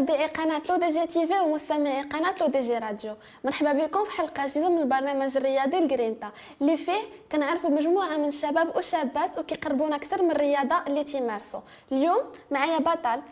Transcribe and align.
متتبعي 0.00 0.26
قناة 0.26 0.62
L'ODJ 0.68 1.06
TV 1.06 1.40
ومستمعي 1.40 2.02
قناة 2.02 2.34
L'ODJ 2.40 2.78
Radio. 2.78 3.14
مرحبا 3.44 3.72
بكم 3.72 4.04
في 4.04 4.10
حلقة 4.10 4.46
جديدة 4.46 4.68
من 4.68 4.78
البرنامج 4.78 5.36
الرياضي 5.36 5.78
L'GRINTA. 5.78 6.30
اللي 6.60 6.76
فيه 6.76 7.00
كنعرفوا 7.32 7.70
مجموعة 7.70 8.16
من 8.16 8.28
الشباب 8.28 8.76
وشابات 8.76 9.38
وكيقربونا 9.38 9.96
أكثر 9.96 10.22
من 10.22 10.30
الرياضة 10.30 10.76
اللي 10.86 11.04
تيمارسوا 11.04 11.60
اليوم 11.92 12.22
معايا 12.50 12.78
بطل 12.78 13.22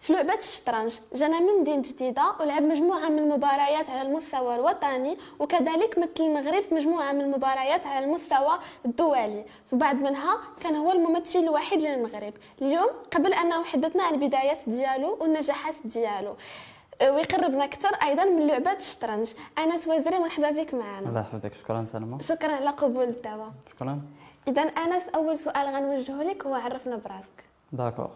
في 0.00 0.12
لعبة 0.12 0.34
الشطرنج. 0.34 0.98
جانا 1.14 1.40
من 1.40 1.60
مدينة 1.60 1.82
جديدة 1.82 2.32
ولعب 2.40 2.62
مجموعة 2.62 3.08
من 3.08 3.18
المباريات 3.18 3.90
على 3.90 4.02
المستوى 4.02 4.54
الوطني 4.54 5.18
وكذلك 5.38 5.98
مثل 5.98 6.20
المغرب 6.20 6.62
في 6.62 6.74
مجموعة 6.74 7.12
من 7.12 7.20
المباريات 7.20 7.86
على 7.86 8.04
المستوى 8.04 8.58
الدولي. 8.84 9.44
في 9.66 9.76
بعض 9.76 9.96
منها 9.96 10.38
كان 10.62 10.76
هو 10.76 10.92
الممثل 10.92 11.38
الوحيد 11.38 11.82
للمغرب. 11.82 12.32
اليوم 12.62 12.90
قبل 13.14 13.32
أنه 13.32 13.64
حدثنا 13.64 14.02
عن 14.02 14.14
البدايات 14.14 14.58
ديالو 14.66 15.16
والنجاحات 15.20 15.74
ديالو. 15.84 16.34
أه، 17.02 17.12
ويقربنا 17.12 17.64
أكثر 17.64 17.88
أيضا 17.88 18.24
من 18.24 18.46
لعبة 18.46 18.72
الشطرنج. 18.72 19.32
أنس 19.58 19.88
وزري 19.88 20.18
مرحبا 20.18 20.50
بك 20.50 20.74
معنا. 20.74 21.08
الله 21.08 21.20
يحفظك. 21.20 21.54
شكرا 21.54 21.84
سلمى. 21.92 22.22
شكرا 22.22 22.52
على 22.52 22.70
قبول 22.70 23.04
الدعوة. 23.04 23.52
شكرا. 23.70 24.00
إذا 24.48 24.62
أنس 24.62 25.02
أول 25.14 25.38
سؤال 25.38 25.74
غنوجهه 25.74 26.22
لك 26.22 26.46
هو 26.46 26.54
عرفنا 26.54 26.96
براسك. 26.96 27.44
d'accord 27.72 28.08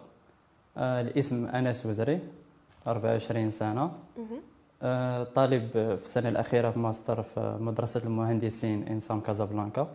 الاسم 0.77 1.47
أنس 1.47 1.87
وزري 1.87 2.19
24 2.87 3.51
سنة. 3.51 3.93
آه 4.83 5.25
طالب 5.25 5.71
في 5.73 6.05
السنة 6.05 6.29
الأخيرة 6.29 6.71
في 6.71 6.79
ماستر 6.79 7.23
في 7.23 7.57
مدرسة 7.61 8.01
المهندسين 8.05 8.89
ENSAM 8.89 9.21
Casablanca. 9.21 9.89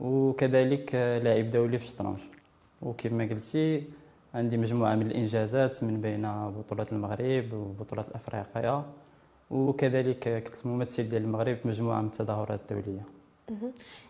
وكذلك 0.00 0.90
آه، 0.94 1.18
لاعب 1.18 1.50
دولي 1.50 1.78
في 1.78 1.84
الشطرنج. 1.84 2.18
وكما 2.82 3.24
قلتي 3.24 3.84
عندي 4.34 4.56
مجموعة 4.56 4.94
من 4.94 5.06
الإنجازات 5.06 5.84
من 5.84 6.00
بين 6.00 6.50
بطولات 6.50 6.92
المغرب 6.92 7.52
وبطولات 7.52 8.06
أفريقيا. 8.14 8.84
وكذلك 9.50 10.28
آه، 10.28 10.38
كنت 10.38 10.54
الممثل 10.64 11.08
ديال 11.08 11.22
المغرب 11.22 11.56
في 11.56 11.68
مجموعة 11.68 12.00
من 12.00 12.06
التظاهرات 12.06 12.60
الدولية. 12.70 13.02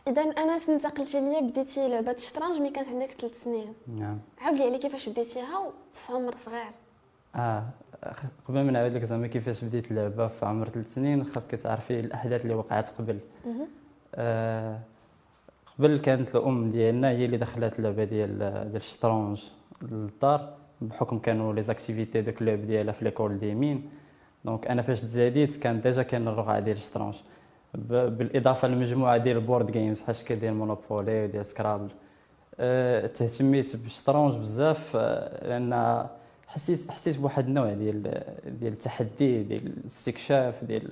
إذا 0.09 0.23
أنس 0.23 0.69
أنت 0.69 0.87
قلتي 0.87 1.21
لي 1.21 1.49
بديتي 1.49 1.89
لعبة 1.89 2.13
الشطرنج 2.13 2.61
ملي 2.61 2.71
كانت 2.71 2.89
عندك 2.89 3.11
ثلاث 3.11 3.45
سنين. 3.45 3.75
نعم. 3.97 4.19
عاود 4.41 4.59
لي 4.59 4.65
على 4.65 4.79
كيفاش 4.79 5.09
بديتيها 5.09 5.71
في 5.95 6.13
عمر 6.13 6.35
صغير. 6.37 6.73
آه 7.37 7.65
قبل 8.49 8.61
ما 8.65 8.71
نعاود 8.71 8.93
لك 8.93 9.05
زعما 9.05 9.27
كيفاش 9.27 9.65
بديت 9.65 9.91
اللعبة 9.91 10.29
في 10.29 10.47
عمر 10.47 10.69
ثلاث 10.69 10.95
سنين 10.95 11.25
خاصك 11.25 11.51
تعرفي 11.51 12.01
الأحداث 12.01 12.43
اللي 12.43 12.55
وقعت 12.55 12.89
قبل. 12.89 13.19
آه 14.15 14.79
قبل 15.79 15.99
كانت 15.99 16.37
الأم 16.37 16.71
ديالنا 16.71 17.09
هي 17.09 17.25
اللي 17.25 17.37
دخلت 17.37 17.79
اللعبة 17.79 18.05
ديال 18.05 18.39
ديال 18.39 18.77
الشطرنج 18.77 19.45
للدار 19.83 20.55
بحكم 20.81 21.19
كانوا 21.19 21.53
les 21.53 21.63
activités 21.63 22.21
de 22.23 22.33
club 22.33 22.67
ديالها 22.67 22.93
في 22.93 23.05
l'école 23.05 23.39
des 23.39 23.58
mines 23.58 23.91
donc 24.45 24.67
أنا 24.67 24.83
فاش 24.83 25.01
تزاديت 25.01 25.57
كان 25.57 25.81
déjà 25.81 26.03
كان 26.03 26.29
الرقعة 26.29 26.61
ديال 26.61 26.77
الشطرنج. 26.77 27.15
بالإضافة 27.75 28.69
لمجموعة 28.69 29.17
ديال 29.17 29.37
ال 29.37 29.42
board 29.42 29.71
games 29.71 30.01
بحال 30.01 30.35
ديال 30.41 30.55
Monopoly 30.55 31.25
وديال 31.25 31.47
Scrabble 31.47 31.89
أه 32.61 33.07
تهتميت 33.07 33.77
بالشطرنج 33.77 34.35
بزاف 34.35 34.93
آه، 34.97 35.49
لأن 35.49 36.07
حسيت 36.47 36.91
حسيت 36.91 37.19
بواحد 37.19 37.47
النوع 37.47 37.73
ديال 37.73 38.03
ديال 38.61 38.73
التحدي 38.73 39.43
ديال 39.43 39.67
الاستكشاف 39.67 40.65
ديال 40.65 40.89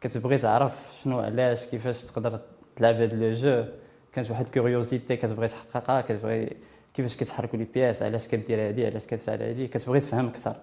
كتبغي 0.00 0.38
تعرف 0.38 1.00
شنو 1.02 1.20
علاش 1.20 1.66
كيفاش 1.66 2.04
تقدر 2.04 2.40
تلعب 2.76 2.94
هذا 2.94 3.16
le 3.16 3.34
jeu. 3.34 3.64
كانت 4.12 4.30
واحد 4.30 4.48
curiosité 4.48 5.16
كتبغي 5.16 5.48
تحققها 5.48 6.00
كتبغي 6.00 6.56
كيفاش 6.94 7.16
كيتحركوا 7.16 7.58
les 7.58 7.66
pièces 7.74 8.02
علاش 8.02 8.28
كدير 8.28 8.68
هادي 8.68 8.86
علاش 8.86 9.04
كتفعل 9.04 9.42
هادي 9.42 9.66
كتبغي 9.66 10.00
تفهم 10.00 10.26
أكثر. 10.28 10.56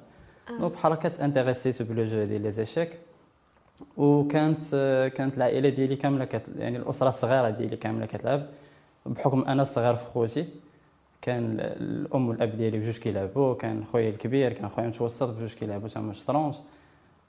donc 0.59 0.72
بحال 0.72 0.92
هكا 0.92 1.09
ت 1.09 1.16
intéress 1.16 1.68
يت 1.68 1.81
ب 1.81 1.90
le 1.90 2.06
jeu 2.06 2.24
ديال 2.24 2.42
les 2.41 2.51
échecs. 2.51 3.00
وكانت 3.97 4.59
كانت 5.16 5.38
العائلة 5.38 5.69
ديالي 5.69 5.95
كاملة 5.95 6.25
كت 6.25 6.41
يعني 6.57 6.78
الأسرة 6.78 7.09
الصغيرة 7.09 7.50
ديالي 7.50 7.78
كاملة 7.78 8.06
كتلعب. 8.06 8.45
بحكم 9.06 9.41
أنا 9.41 9.61
الصغير 9.61 9.95
في 9.95 10.06
خوتي 10.06 10.47
كان 11.22 11.59
الأم 11.59 12.29
والأب 12.29 12.57
ديالي 12.57 12.79
بجوج 12.79 12.97
كيلعبوا 12.97 13.56
كان 13.56 13.85
خويا 13.85 14.09
الكبير 14.09 14.53
كان 14.53 14.69
خويا 14.69 14.85
المتوسط 14.85 15.29
بجوج 15.29 15.53
كيلعبوا 15.53 15.89
تما 15.89 16.12
الشطرنج 16.12 16.56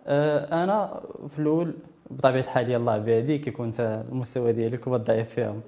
آه، 0.06 0.64
أنا 0.64 1.00
في 1.28 1.38
الأول 1.38 1.74
بطبيعة 2.10 2.42
الحال 2.42 2.70
يلاه 2.70 2.98
بهادي 2.98 3.38
كيكون 3.38 3.72
المستوى 3.80 4.52
ديالك 4.52 4.88
هو 4.88 4.96
الضعيف 4.96 5.28
فيهم. 5.28 5.60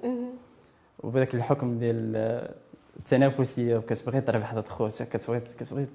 وبذاك 0.99 1.35
الحكم 1.35 1.79
ديال 1.79 2.13
آه، 2.15 2.53
التنافسية 2.99 3.77
وكتبغي 3.77 4.21
تربح 4.21 4.55
ضد 4.55 4.67
خوتك 4.67 5.09
كتبغي 5.09 5.39
كتبغي 5.39 5.87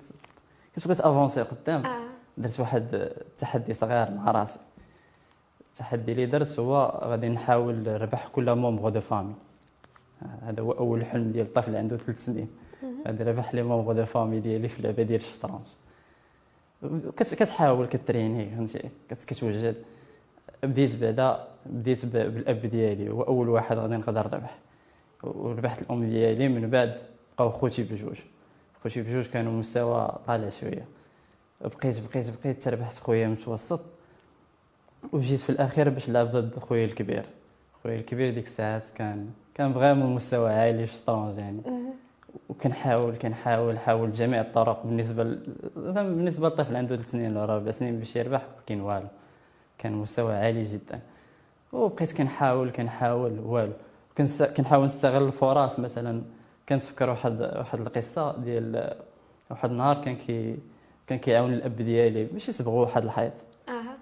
كتبغي 0.77 0.95
ت 0.95 1.01
avancer 1.01 1.43
قدام. 1.43 1.87
آه. 1.87 1.99
درت 2.37 2.61
واحد 2.61 2.95
التحدي 2.95 3.73
صغير 3.73 4.11
مع 4.11 4.31
راسي. 4.31 4.59
التحدي 5.73 6.13
اللي 6.13 6.27
درت 6.27 6.59
هو 6.59 7.01
غادي 7.05 7.29
نحاول 7.29 7.75
نربح 7.75 8.29
كل 8.29 8.55
membre 8.55 8.89
de 8.89 9.01
famille. 9.01 9.35
هذا 10.43 10.63
هو 10.63 10.73
أول 10.73 11.05
حلم 11.05 11.33
ديال 11.33 11.47
الطفل 11.47 11.77
عنده 11.77 11.97
ثلاث 11.97 12.25
سنين. 12.25 12.49
غادي 13.07 13.25
نربح 13.25 13.55
les 13.55 13.63
membres 13.63 13.93
de 13.93 14.05
famille 14.05 14.41
ديالي 14.41 14.69
في 14.69 14.79
اللعبه 14.79 15.03
ديال 15.03 15.21
الشطرنج. 15.21 15.67
كت- 17.17 17.35
كتحاول 17.35 17.87
كت 17.87 17.98
entraîner 17.98 18.51
فهمتي؟ 18.51 18.89
كت- 19.11 19.25
كتوجد 19.25 19.77
بديت 20.63 20.97
بعدا 20.97 21.49
بديت 21.67 22.07
بالأب 22.07 22.61
ديالي. 22.67 23.11
هو 23.11 23.23
أول 23.23 23.49
واحد 23.49 23.79
غادي 23.79 23.95
نقدر 23.97 24.29
نربح. 24.29 24.59
وربحت 25.23 25.83
الأم 25.83 26.05
ديالي. 26.05 26.49
من 26.49 26.71
بعد 26.71 26.99
بقاو 27.37 27.51
خوتي 27.51 27.83
بجوج. 27.83 28.17
خوتي 28.83 29.03
بجوج 29.03 29.27
كانوا 29.27 29.53
مستوى 29.53 30.19
طالع 30.27 30.49
شوية. 30.49 30.85
بقيت 31.61 32.01
بقيت 32.01 32.31
بقيت 32.45 32.63
تربحت 32.63 32.99
خويا 32.99 33.29
متوسط. 33.29 33.81
وجيت 35.13 35.39
في 35.39 35.51
الأخير 35.51 35.89
باش 35.89 36.11
نلعب 36.11 36.31
ضد 36.31 36.59
خويا 36.59 36.85
الكبير. 36.85 37.25
خويا 37.83 37.97
الكبير 37.97 38.35
ديك 38.35 38.47
الساعات 38.47 38.89
كان 38.89 39.29
كان 39.55 39.73
vraiment 39.73 40.15
مستوى 40.15 40.53
عالي 40.53 40.87
في 40.87 40.95
الشطرنج 40.95 41.39
يعني. 41.39 41.61
وكنحاول 42.49 43.17
كنحاول 43.17 43.79
حاول 43.79 44.13
جميع 44.13 44.41
الطرق 44.41 44.87
بالنسبة 44.87 45.25
ل... 45.25 45.39
بالنسبة 45.77 46.49
للطفل 46.49 46.77
عنده 46.77 46.97
ثلاث 46.97 47.11
سنين 47.11 47.37
ولا 47.37 47.55
أربع 47.55 47.71
سنين 47.71 47.99
باش 47.99 48.17
يربح 48.17 48.47
كاين 48.67 48.81
والو. 48.81 49.07
كان 49.79 49.93
مستوى 49.93 50.35
عالي 50.35 50.63
جدا. 50.63 51.01
وبقيت 51.73 52.13
كنحاول 52.13 52.71
كنحاول 52.71 53.41
والو. 53.41 53.73
كنحاول 54.57 54.85
نستغل 54.85 55.23
الفرص 55.27 55.81
مثلا. 55.81 56.23
كنتفكر 56.69 57.11
واحد 57.11 57.41
واحد 57.41 57.81
القصة 57.81 58.37
ديال 58.37 58.97
واحد 59.51 59.71
النهار 59.71 60.05
كان 60.05 60.17
كي 60.17 60.57
كان 61.07 61.19
كيعاون 61.19 61.53
الأب 61.53 61.77
ديالي 61.77 62.25
باش 62.25 62.49
يصبغوا 62.49 62.81
واحد 62.81 63.05
الحيط. 63.05 63.33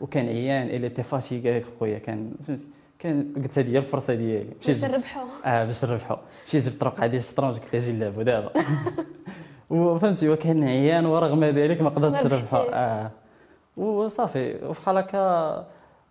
وكان 0.01 0.27
عيان 0.29 0.67
il 0.69 0.89
était 0.89 1.03
fatigué 1.03 1.63
خويا 1.79 1.99
كان 1.99 2.33
فهمت؟ 2.47 2.61
كان 2.99 3.33
قلت 3.37 3.59
هذه 3.59 3.71
هي 3.71 3.79
الفرصة 3.79 4.15
ديالي. 4.15 4.51
باش 4.67 4.85
نربحوا 4.85 5.23
آه 5.45 5.65
باش 5.65 5.85
نربحوا 5.85 6.17
مشيت 6.49 6.69
جبت 6.69 6.83
رقعه 6.83 7.07
ديال 7.07 7.21
الشطرنج 7.21 7.57
قلت 7.57 7.75
أجي 7.75 7.93
نلعبوا 7.93 8.23
دابا 8.23 8.53
وفهمتي 9.71 10.29
وكان 10.29 10.65
عيان 10.65 11.07
ورغم 11.07 11.45
ذلك 11.45 11.81
ما 11.83 11.89
قدرتش 11.91 12.27
ربحتيش. 12.27 12.55
آه. 12.55 13.11
وصافي. 13.77 14.55
وفحال 14.67 14.97
هكا 14.97 15.19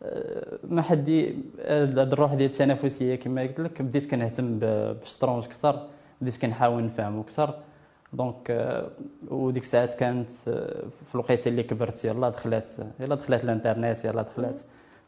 آه، 0.03 0.59
ما 0.63 0.81
حدي 0.81 1.35
هاد 1.65 2.13
الروح 2.13 2.33
ديال 2.33 2.49
التنافسية 2.49 3.15
كما 3.15 3.41
قلت 3.41 3.59
لك 3.59 3.81
بديت 3.81 4.11
كنهتم 4.11 4.59
بالشطرنج 4.59 5.43
أكثر 5.43 5.87
بديت 6.21 6.41
كنحاول 6.41 6.85
نفهمو 6.85 7.21
أكثر. 7.21 7.53
donc 8.13 8.71
وديك 9.27 9.63
الساعات 9.63 9.93
كانت 9.93 10.29
في 11.05 11.15
الوقيته 11.15 11.49
اللي 11.49 11.63
كبرت 11.63 12.05
يلا 12.05 12.29
دخلات 12.29 12.67
يلا 12.99 13.15
دخلات 13.15 13.43
الانترنت 13.43 14.05
يلا 14.05 14.21
دخلات. 14.21 14.59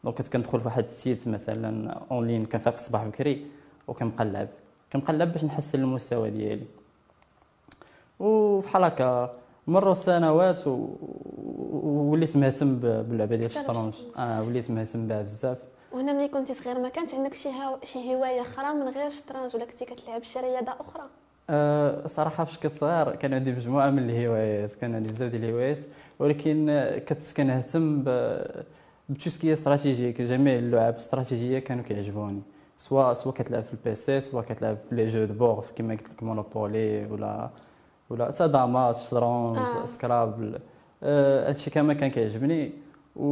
donc 0.04 0.16
كنت 0.16 0.28
كندخل 0.28 0.60
في 0.60 0.66
واحد 0.66 0.84
ال 0.84 0.93
site 0.93 1.28
مثلا 1.28 1.98
أونلاين 2.10 2.44
كنفيق 2.44 2.72
الصباح 2.72 3.04
بكري 3.04 3.46
وكنقلب. 3.88 4.48
كنقلب 4.92 5.32
باش 5.32 5.44
نحسن 5.44 5.80
المستوى 5.80 6.30
ديالي. 6.30 6.66
وفحال 8.20 8.84
هكا 8.84 9.34
مروا 9.66 9.92
السنوات 9.92 10.62
ووليت 10.66 12.36
مهتم 12.36 12.76
باللعبة 12.78 13.36
ديال 13.36 13.50
الشطرنج. 13.50 13.92
آه 14.18 14.42
وليت 14.42 14.70
مهتم 14.70 15.06
بها 15.06 15.22
بزاف. 15.22 15.58
وهنا 15.92 16.12
ملي 16.12 16.28
كنتي 16.28 16.54
صغير 16.54 16.78
ما 16.78 16.88
كانش 16.88 17.14
عندك 17.14 17.34
شي. 17.34 17.50
شي 17.82 18.14
هواية 18.14 18.40
أخرى 18.40 18.74
من 18.74 18.88
غير 18.88 19.06
الشطرنج 19.06 19.56
ولا 19.56 19.64
كنتي 19.64 19.84
كتلعب 19.84 20.22
شي 20.22 20.40
رياضة 20.40 20.72
أخرى؟ 20.80 21.04
أه 21.52 22.06
صراحة 22.06 22.44
فاش 22.44 22.58
كنت 22.58 22.74
صغير 22.74 23.16
كان 23.16 23.34
عندي 23.34 23.52
مجموعة 23.52 23.90
من 23.90 24.10
الهوايات 24.10 24.74
كان 24.74 24.94
عندي 24.94 25.08
بزاف 25.12 25.30
ديال 25.30 25.44
الهوايات 25.44 25.78
ولكن 26.18 26.68
آه، 26.70 26.98
كنت 26.98 27.18
كنهتم 27.36 28.04
بتوسكي 29.08 29.52
استراتيجيك 29.52 30.22
جميع 30.22 30.54
اللعب 30.54 30.92
الاستراتيجية 30.92 31.58
كانوا 31.58 31.84
كيعجبوني. 31.84 32.42
سواء 32.78 33.12
سواء 33.12 33.34
كتلعب 33.34 33.62
في 33.62 33.72
ال 33.72 33.88
PC 33.88 34.20
سواء 34.20 34.44
كتلعب 34.44 34.76
في 34.88 34.94
les 34.94 35.06
jeux 35.06 35.24
de 35.24 35.34
board 35.34 35.64
كما 35.76 35.94
قلت 35.94 36.08
لك 36.10 36.22
مونوبولي 36.22 37.06
ولا 37.06 37.50
ولا 38.10 38.30
سادامات 38.30 38.96
شطرنج 38.96 39.56
آه. 39.56 39.86
سكرابل 39.86 40.58
آه، 41.02 41.48
هادشي 41.48 41.70
كامل 41.70 41.94
كان 41.94 42.10
كيعجبني. 42.10 42.72
و... 43.16 43.26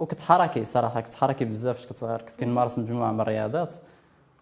وكنت 0.00 0.20
حركي 0.20 0.64
صراحة 0.64 1.00
كنت 1.00 1.14
حركي 1.14 1.44
بزاف 1.44 1.76
فاش 1.76 1.86
كنت 1.86 1.98
صغير 1.98 2.18
كنت 2.22 2.40
كنمارس 2.40 2.78
مجموعة 2.78 3.12
من 3.12 3.20
الرياضات. 3.20 3.74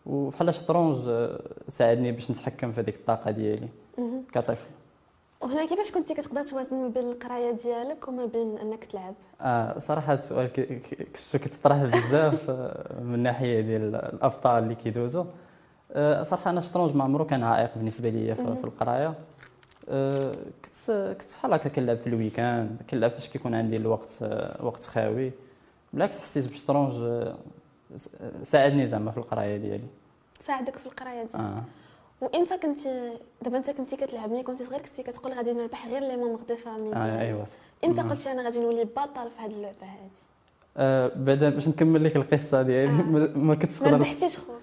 وبحال 0.06 0.48
الشطرنج 0.48 0.96
آه، 1.08 1.40
ساعدني 1.68 2.12
باش 2.12 2.30
نتحكم 2.30 2.72
في 2.72 2.80
هذيك 2.80 2.94
الطاقة 2.96 3.30
ديالي. 3.30 3.68
كطفل. 4.32 4.66
وهنا 5.40 5.66
كيفاش 5.66 5.92
كنتي 5.92 6.14
كتقدر 6.14 6.42
توازن 6.44 6.76
ما 6.76 6.88
بين 6.88 7.10
القراية 7.10 7.50
ديالك 7.50 8.08
وما 8.08 8.26
بين 8.26 8.58
أنك 8.58 8.84
تلعب؟ 8.84 9.14
آه 9.40 9.78
صراحة 9.78 10.14
السؤال 10.14 10.46
كنت 10.52 11.36
كتطرح 11.36 11.82
بزاف 11.84 12.50
آه، 12.50 13.00
من 13.00 13.14
الناحيه 13.14 13.60
ديال 13.60 13.94
الابطال 13.94 14.62
اللي 14.62 14.74
كيدوزوا 14.74 15.24
آه 15.92 16.22
صراحة 16.22 16.50
أنا 16.50 16.58
الشطرنج 16.58 16.94
ما 16.96 17.04
عمرو 17.04 17.26
كان 17.26 17.42
عائق 17.42 17.70
بالنسبة 17.76 18.08
لي 18.08 18.34
في, 18.34 18.56
في 18.56 18.64
القراية. 18.64 19.14
آه 19.88 20.32
كنت 20.64 21.16
كنت 21.20 21.32
بحال 21.32 21.52
هكا 21.54 21.68
كنلعب 21.68 21.96
في 21.96 22.06
الويكاند 22.06 22.82
كنلعب 22.90 23.10
فاش 23.10 23.28
كيكون 23.28 23.54
عندي 23.54 23.76
الوقت 23.76 24.18
آه 24.22 24.64
وقت 24.64 24.84
خاوي. 24.84 25.32
بالعكس 25.92 26.20
حسيت 26.20 26.46
بالشطرنج 26.48 26.94
آه 26.94 27.34
ساعدني 28.42 28.86
زعما 28.86 29.10
في 29.10 29.18
القراية 29.18 29.56
ديالي. 29.56 29.86
ساعدك 30.40 30.76
في 30.76 30.86
القراية 30.86 31.22
ديالك. 31.22 31.34
آه. 31.34 31.62
وامتى 32.20 32.58
كنتي 32.58 33.12
دابا 33.42 33.56
انت 33.56 33.70
كنتي 33.70 33.96
كتلعب 33.96 34.30
ملي 34.30 34.42
كنتي 34.42 34.64
صغير 34.64 34.80
كنتي 34.80 35.02
كتقول 35.02 35.32
غادي 35.32 35.52
نربح 35.52 35.88
غير 35.88 36.02
لي 36.02 36.16
de 36.48 36.56
famille 36.56 36.94
آه 36.94 37.20
أيوا 37.20 37.44
إمتى 37.84 38.02
قلتي 38.02 38.32
أنا 38.32 38.42
غادي 38.42 38.58
نولي 38.58 38.84
بطل 38.84 39.30
في 39.30 39.42
هذه 39.42 39.50
اللعبة 39.50 39.82
هذه 39.82 40.10
آه 40.76 41.12
بعدا 41.16 41.50
باش 41.50 41.68
نكمل 41.68 42.04
لك 42.04 42.16
القصة 42.16 42.62
ديالي. 42.62 42.90
آه. 42.90 43.38
ما 43.38 43.54
كنتش 43.54 43.82
ما 43.82 43.90
ربحتيش 43.90 44.38
خوك. 44.38 44.56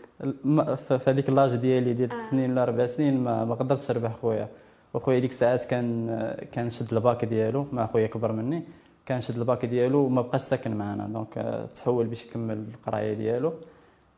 في 0.75 1.03
هذيك 1.07 1.29
l'âge 1.29 1.55
ديالي 1.55 1.93
ديال 1.93 2.09
6 2.09 2.17
آه. 2.17 2.29
سنين 2.29 2.51
ولا 2.51 2.63
4 2.63 2.85
سنين 2.85 3.23
ما, 3.23 3.45
ما 3.45 3.55
قدرتش 3.55 3.91
نربح 3.91 4.15
خويا. 4.21 4.49
وخويا 4.93 5.19
ديك 5.19 5.31
الساعات 5.31 5.65
كان 5.65 6.35
كان 6.51 6.69
شد 6.69 6.93
الباك 6.93 7.25
ديالو 7.25 7.65
مع 7.71 7.87
خويا 7.87 8.07
كبر 8.07 8.31
مني. 8.31 8.63
كان 9.05 9.21
شد 9.21 9.37
الباك 9.37 9.65
ديالو 9.65 9.99
وما 9.99 10.21
بقاش 10.21 10.41
ساكن 10.41 10.75
معنا 10.75 11.07
donc 11.07 11.37
آه، 11.37 11.65
تحول 11.65 12.07
باش 12.07 12.25
يكمل 12.25 12.65
القراية 12.73 13.13
ديالو. 13.13 13.53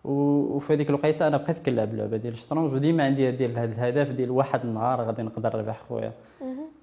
وفي 0.04 0.74
هذيك 0.74 0.90
الوقيتة 0.90 1.28
أنا 1.28 1.38
بقيت 1.38 1.60
كنلعب 1.66 1.94
اللعبه 1.94 2.18
ديال 2.18 2.34
الشطرنج 2.34 2.74
وديما 2.74 3.04
عندي 3.04 3.32
ديال 3.32 3.58
هذا 3.60 3.72
الهدف 3.74 4.12
ديال 4.12 4.32
واحد 4.32 4.66
النهار 4.66 5.02
غادي 5.02 5.22
نقدر 5.22 5.58
نربح 5.58 5.82
خويا. 5.90 6.12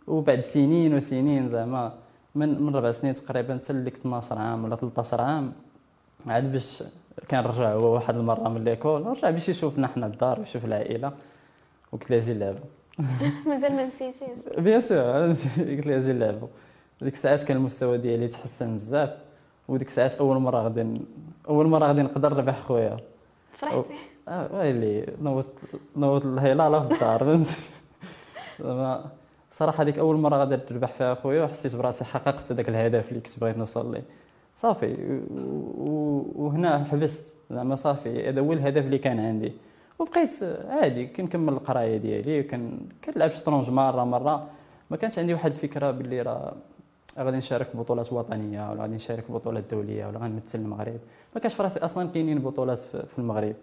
وبعد 0.06 0.40
سنين 0.40 0.94
وسنين 0.94 1.48
زعما 1.48 1.92
من 2.34 2.62
من 2.62 2.76
ربع 2.76 2.90
سنين 2.90 3.14
تقريبا 3.14 3.54
حتى 3.54 3.72
لديك 3.72 3.94
12 3.94 4.38
عام 4.38 4.64
ولا 4.64 4.76
13 4.76 5.20
عام 5.20 5.52
عاد 6.26 6.52
باش 6.52 6.82
كان 7.28 7.44
رجع 7.44 7.72
هو 7.72 7.94
واحد 7.94 8.16
المرة 8.16 8.48
من 8.48 8.64
l'école 8.64 9.06
رجع 9.06 9.30
باش 9.30 9.48
يشوفنا 9.48 9.86
حنا 9.88 10.06
الدار 10.06 10.38
ويشوف 10.40 10.64
العائلة. 10.64 11.12
وقلت 11.92 12.10
له 12.10 12.16
أجي 12.16 12.34
نلعبوا 12.34 12.60
مازال 13.48 13.72
ما 13.72 13.86
نسيتيش. 13.86 14.28
bien 14.58 14.80
sûr 14.80 14.98
قلت 14.98 15.86
له 15.86 15.96
أجي 15.96 16.12
نلعبوا 16.12 16.48
ديك 17.00 17.14
الساعات 17.14 17.44
كان 17.44 17.56
المستوى 17.56 17.98
ديالي 17.98 18.28
تحسن 18.28 18.74
بزاف 18.76 19.10
وديك 19.68 19.88
الساعات 19.88 20.14
أول 20.14 20.36
مرة 20.36 20.62
غادي 20.62 21.00
أول 21.48 21.66
مرة 21.66 21.86
غادي 21.86 22.02
نقدر 22.02 22.34
نربح 22.34 22.60
خويا. 22.60 22.96
فرحتي. 23.52 23.94
آه 24.28 24.48
ويلي 24.56 25.06
نوض 25.22 25.44
نوض 25.96 26.26
الهلاله 26.26 26.88
في 26.88 26.94
الدار. 26.94 27.18
فهمتي 27.24 27.70
صراحة 29.50 29.82
هذيك 29.82 29.98
أول 29.98 30.16
مرة 30.16 30.36
غادي 30.36 30.58
نربح 30.70 30.92
فيها 30.92 31.14
خويا 31.14 31.44
وحسيت 31.44 31.76
براسي 31.76 32.04
حققت 32.04 32.52
هذاك 32.52 32.68
الهدف 32.68 33.08
اللي 33.08 33.20
كنت 33.20 33.40
بغيت 33.40 33.58
نوصل 33.58 33.92
ليه. 33.92 34.02
صافي 34.56 35.20
وهنا 36.36 36.84
حبست. 36.84 37.34
زعما 37.50 37.74
صافي 37.74 38.28
هذا 38.28 38.40
هو 38.40 38.52
الهدف 38.52 38.84
اللي 38.84 38.98
كان 38.98 39.20
عندي. 39.20 39.52
وبقيت 39.98 40.30
عادي 40.68 41.06
كنكمل 41.06 41.52
القراية 41.52 41.96
ديالي 41.96 42.42
كنلعب 43.04 43.30
شطرنج 43.30 43.70
مره 43.70 44.04
مرة. 44.04 44.48
ما 44.90 44.96
كانش 44.96 45.18
عندي 45.18 45.34
واحد 45.34 45.50
الفكرة 45.50 45.90
باللي 45.90 46.22
راه 46.22 46.52
غادي 47.18 47.36
نشارك 47.36 47.76
بطولات 47.76 48.12
وطنية 48.12 48.70
ولا 48.70 48.82
غادي 48.82 48.94
نشارك 48.94 49.30
بطولات 49.30 49.64
دولية 49.70 50.06
ولا 50.06 50.18
غنمثل 50.18 50.58
المغرب. 50.58 51.00
ما 51.34 51.40
كانش 51.40 51.54
في 51.54 51.62
راسي 51.62 51.78
أصلا 51.78 52.08
كاينين 52.08 52.38
بطولات 52.38 52.78
في 52.78 53.18
المغرب. 53.18 53.54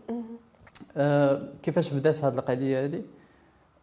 آه 0.98 1.42
كيفاش 1.64 1.94
بدات 1.94 2.24
هذه 2.24 2.34
القضية 2.34 2.86
هذه 2.86 3.02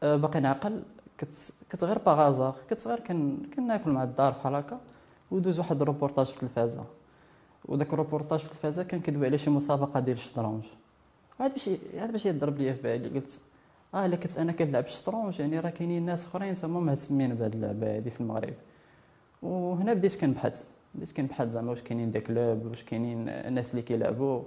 آه 0.02 0.16
باقي 0.16 0.40
نعقل. 0.40 0.82
كنت 1.20 1.30
كنت 1.72 1.84
غير 1.84 1.98
باغازار 1.98 2.56
كنت 2.70 2.88
غير 2.88 3.00
كناكل 3.56 3.90
مع 3.90 4.02
الدار 4.02 4.32
بحال 4.32 4.54
هكا 4.54 4.80
ودوز 5.30 5.58
واحد 5.58 5.82
الروبورتاج 5.82 6.26
في 6.26 6.34
التلفازه 6.42 6.84
وداك 7.64 7.92
الروبورتاج 7.92 8.38
في 8.38 8.44
التلفازه 8.44 8.82
كان 8.82 9.00
كيدوي 9.00 9.26
على 9.26 9.38
شي 9.38 9.50
مسابقة 9.50 10.00
ديال 10.00 10.16
الشطرنج. 10.16 10.64
عاد 11.40 11.52
باش 11.52 11.70
عاد 11.98 12.12
باش 12.12 12.26
يضرب 12.26 12.58
ليا 12.58 12.72
في 12.72 12.82
بالي 12.82 13.08
قلت 13.08 13.38
آه 13.94 14.06
الا 14.06 14.16
كنت 14.16 14.38
أنا 14.38 14.52
كنلعب 14.52 14.84
الشطرنج 14.84 15.40
يعني 15.40 15.60
راه 15.60 15.70
كاينين 15.70 16.06
ناس 16.06 16.24
أخرين 16.24 16.54
تما 16.54 16.80
مهتمين 16.80 17.34
بهذه 17.34 17.54
اللعبة 17.54 17.96
هذه 17.96 18.08
في 18.08 18.20
المغرب. 18.20 18.54
وهنا 19.46 19.92
بديت 19.92 20.20
كنبحث. 20.20 20.68
بديت 20.94 21.12
كنبحث 21.16 21.48
زعما 21.48 21.70
واش 21.70 21.82
كاينين 21.82 22.10
des 22.10 22.20
clubs 22.20 22.66
واش 22.66 22.82
كاينين 22.82 23.28
الناس 23.28 23.70
اللي 23.70 23.82
كيلعبوا. 23.82 24.42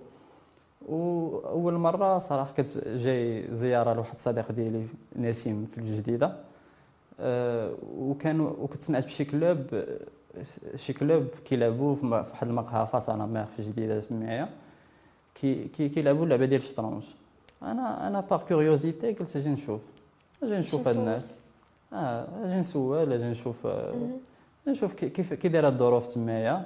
وأول 0.87 1.73
مرة 1.73 2.19
صراحة 2.19 2.53
كنت 2.57 2.87
جاي 2.87 3.47
زيارة 3.55 3.93
لواحد 3.93 4.13
الصديق 4.13 4.51
ديالي 4.51 4.85
نسيم 5.15 5.65
في 5.65 5.77
الجديدة. 5.77 6.35
أه 7.19 7.73
وكان 7.97 8.39
وكنت 8.39 8.81
سمعت 8.81 9.05
بشي 9.05 9.25
club 9.25 9.83
شي 10.75 10.93
club 10.93 11.27
كيلعبوا 11.45 11.95
في 11.95 12.05
واحد 12.05 12.47
المقهى 12.47 12.87
face 12.87 13.09
à 13.09 13.15
la 13.15 13.27
mer 13.27 13.45
في 13.45 13.61
جديدة 13.61 13.99
سميها 13.99 14.49
كي 15.35 15.67
كيلعبوا 15.67 16.23
اللعبه 16.23 16.45
ديال 16.45 16.61
الشطرنج 16.61 17.03
أنا 17.63 18.07
أنا 18.07 18.19
par 18.19 18.43
curiosité 18.47 19.13
قلت 19.13 19.35
أجي 19.35 19.49
نشوف. 19.49 19.81
أجي 20.43 20.57
نشوف 20.57 20.87
هاد 20.87 20.97
الناس. 20.97 21.39
آه 21.93 22.27
أجي 22.43 22.59
نسول 22.59 23.13
أجي 23.13 23.23
نشوف 23.23 23.65
آه 23.65 23.93
نشوف 24.67 24.93
كيف 24.93 25.33
كي 25.33 25.47
دايرة 25.47 25.67
الظروف 25.67 26.07
تمايا. 26.07 26.65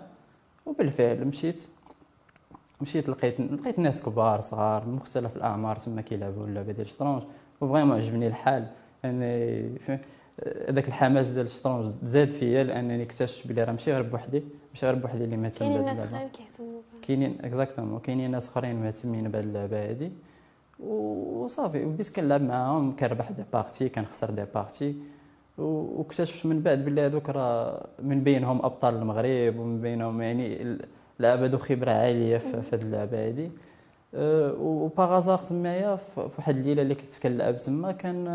وبالفعل 0.66 1.26
مشيت. 1.26 1.68
مشيت 2.82 3.10
لقيت 3.10 3.40
لقيت 3.40 3.80
ناس 3.80 4.04
كبار 4.04 4.42
صغار 4.42 4.86
من 4.86 4.96
مختلف 4.96 5.36
الأعمار 5.36 5.76
تما 5.76 6.02
كيلعبوا 6.02 6.48
اللعبة 6.48 6.72
ديال 6.72 6.86
الشطرنج. 6.86 7.24
و 7.62 7.66
vraiment 7.66 7.98
عجبني 7.98 8.28
الحال. 8.28 8.68
أني 9.06 9.70
هذاك 10.70 10.88
الحماس 10.88 11.28
ديال 11.28 11.46
الشطرنج 11.46 11.94
زاد 12.04 12.30
فيا 12.30 12.64
لأنني 12.64 13.04
اكتشفت 13.04 13.48
بلي 13.48 13.64
راه 13.64 13.72
ماشي 13.72 13.94
غير 13.94 14.02
بوحدي. 14.02 14.44
ماشي 14.74 14.86
غير 14.86 14.96
بوحدي 14.96 15.24
اللي 15.24 15.38
مهتم 15.38 15.66
كاينين 15.66 15.86
ناس 15.86 16.00
أخرين 16.00 16.30
كيهتموا 16.30 16.82
كاينين 17.02 17.38
exactement 17.42 18.00
كاينين 18.00 18.32
ناس 18.32 18.48
أخرين 18.48 18.76
مهتمين 18.76 19.30
بهذه 19.30 19.44
اللعبة 19.44 19.90
هذه 19.92 20.12
وصافي. 20.80 21.86
وبديت 21.86 22.16
كنلعب 22.16 22.42
معاهم 22.42 22.96
كنربح 22.96 23.32
des 23.32 23.44
parties 23.54 23.90
كنخسر 23.90 24.30
des 24.30 24.46
parties. 24.56 24.96
واكتشفت 25.58 26.46
من 26.46 26.62
بعد 26.62 26.86
باللي 26.86 27.02
هذوك 27.02 27.30
راه 27.30 27.88
من 28.00 28.24
بينهم 28.24 28.66
أبطال 28.66 28.96
المغرب 28.96 29.60
ومن 29.60 29.82
بينهم 29.82 30.22
يعني 30.22 30.78
لعبه 31.20 31.46
ذو 31.46 31.58
خبرة 31.58 31.92
عالية 31.92 32.38
في 32.38 32.76
هذه 32.76 32.82
اللعبة 32.82 33.28
هذه 33.28 33.52
أه، 34.16 34.54
و 34.60 34.68
par 34.68 34.91
hasard 34.91 35.38
تمايا 35.38 35.96
في 35.96 36.30
واحد 36.38 36.58
الليلة 36.58 36.82
اللي 36.82 36.96
كنت 36.96 37.20
كنلعب 37.24 37.58
تما 37.58 37.92
كان 37.92 38.26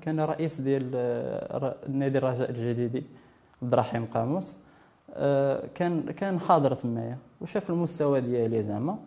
كان 0.00 0.20
رئيس 0.20 0.60
ديال 0.60 0.90
النادي 1.88 2.18
الرجاء 2.18 2.50
الجديدي 2.50 3.04
عبد 3.62 3.72
الرحيم 3.72 4.06
قاموس. 4.06 4.56
أه، 5.14 5.62
كان 5.74 6.12
كان 6.12 6.40
حاضر 6.40 6.74
تمايا 6.74 7.18
وشاف 7.40 7.70
المستوى 7.70 8.20
ديالي 8.20 8.62
زعما. 8.62 8.98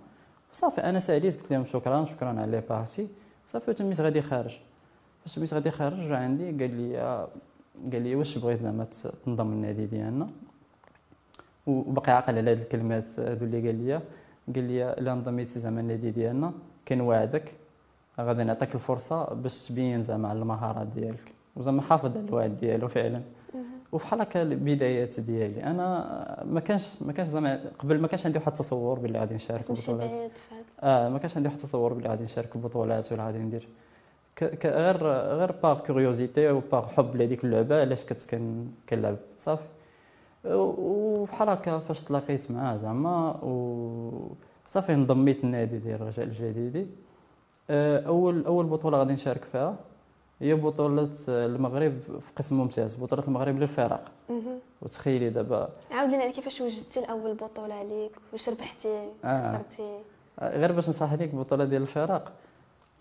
صافي 0.53 0.81
أنا 0.81 0.99
ساليت 0.99 1.41
قلت 1.41 1.51
لهم 1.51 1.65
شكرا 1.65 2.05
شكرا 2.05 2.29
على 2.29 2.51
les 2.51 2.61
parties. 2.69 3.07
صافي 3.47 3.73
تميت 3.73 4.01
غادي 4.01 4.21
خارج. 4.21 4.59
فاش 5.23 5.35
تميت 5.35 5.53
غادي 5.53 5.71
خارج 5.71 6.11
عندي 6.11 6.45
قال 6.45 6.75
لي 6.75 7.27
قال 7.91 8.01
لي 8.01 8.15
واش 8.15 8.37
بغيت 8.37 8.59
زعما 8.59 8.87
تنضم 9.25 9.53
للنادي 9.53 9.85
ديالنا؟ 9.85 10.29
وباقي 11.67 12.11
عاقل 12.11 12.37
على 12.37 12.51
هاد 12.51 12.59
الكلمات 12.61 13.19
هادو 13.19 13.45
اللي 13.45 13.67
قال 13.67 13.75
لي. 13.85 13.93
قال 14.55 14.63
لي 14.63 14.93
الا 14.93 15.13
انضميتي 15.13 15.59
زعما 15.59 15.81
النادي 15.81 16.11
ديالنا 16.11 16.53
كنوعدك 16.87 17.51
غادي 18.19 18.43
نعطيك 18.43 18.75
الفرصة 18.75 19.33
باش 19.33 19.67
تبين 19.67 20.01
زعما 20.01 20.27
على 20.29 20.39
المهارات 20.39 20.87
ديالك. 20.87 21.31
وزعما 21.55 21.81
حافظ 21.81 22.17
على 22.17 22.27
الوعد 22.27 22.57
ديالو 22.59 22.87
فعلا. 22.87 23.21
وفحال 23.91 24.21
هكا 24.21 24.41
البدايات 24.41 25.19
ديالي 25.19 25.63
أنا 25.63 26.43
ما 26.45 26.59
كانش 26.59 27.01
ما 27.01 27.13
كانش 27.13 27.29
زعما 27.29 27.61
قبل 27.79 27.99
ما 28.01 28.07
كانش 28.07 28.25
عندي 28.25 28.37
واحد 28.37 28.51
التصور 28.51 28.99
باللي 28.99 29.19
غادي 29.19 29.33
نشارك 29.35 29.61
في 29.61 29.69
البطولات 29.69 30.31
آه 30.81 31.09
ما 31.09 31.17
كانش 31.17 31.37
عندي 31.37 31.47
واحد 31.47 31.59
التصور 31.59 31.93
باللي 31.93 32.09
غادي 32.09 32.23
نشارك 32.23 32.49
في 32.49 32.55
البطولات 32.55 33.11
ولا 33.11 33.25
غادي 33.25 33.37
ندير. 33.37 33.67
غير 34.63 35.07
غير 35.07 35.51
باغ 35.51 35.79
كيوريوزيتي 35.79 36.49
وباغ 36.51 36.87
حب 36.87 37.15
لهذيك 37.15 37.43
اللعبة 37.43 37.81
علاش 37.81 38.03
كنت 38.05 38.35
كنلعب 38.89 39.17
صافي. 39.37 39.63
وبحال 40.45 41.49
هكا 41.49 41.79
فاش 41.79 42.03
تلاقيت 42.03 42.51
معاه 42.51 42.75
زعما 42.77 43.39
صافي 44.65 44.93
انضميت 44.93 45.43
للنادي 45.43 45.77
ديال 45.77 45.95
الرجاء 46.01 46.25
الجديدي 46.25 46.87
آه، 47.69 48.07
أول 48.07 48.45
أول 48.45 48.65
بطولة 48.65 48.97
غادي 48.97 49.13
نشارك 49.13 49.43
فيها 49.51 49.75
هي 50.41 50.53
بطولة 50.53 51.09
المغرب 51.27 51.93
في 52.19 52.31
قسم 52.37 52.57
ممتاز 52.57 52.95
بطولة 52.95 53.23
المغرب 53.27 53.59
للفرق. 53.59 54.11
وتخيلي 54.81 55.29
دابا. 55.29 55.69
عاودينا 55.91 56.31
كيفاش 56.31 56.61
وجدتي 56.61 56.99
الأول 56.99 57.33
بطولة 57.33 57.73
عليك؟ 57.73 58.11
واش 58.33 58.49
ربحتي؟ 58.49 59.09
آه. 59.25 59.57
خسرتي 59.57 59.99
آه. 60.39 60.57
غير 60.57 60.71
باش 60.71 60.89
نصح 60.89 61.13
لك 61.13 61.33
البطولة 61.33 61.65
ديال 61.65 61.81
الفرق. 61.81 62.31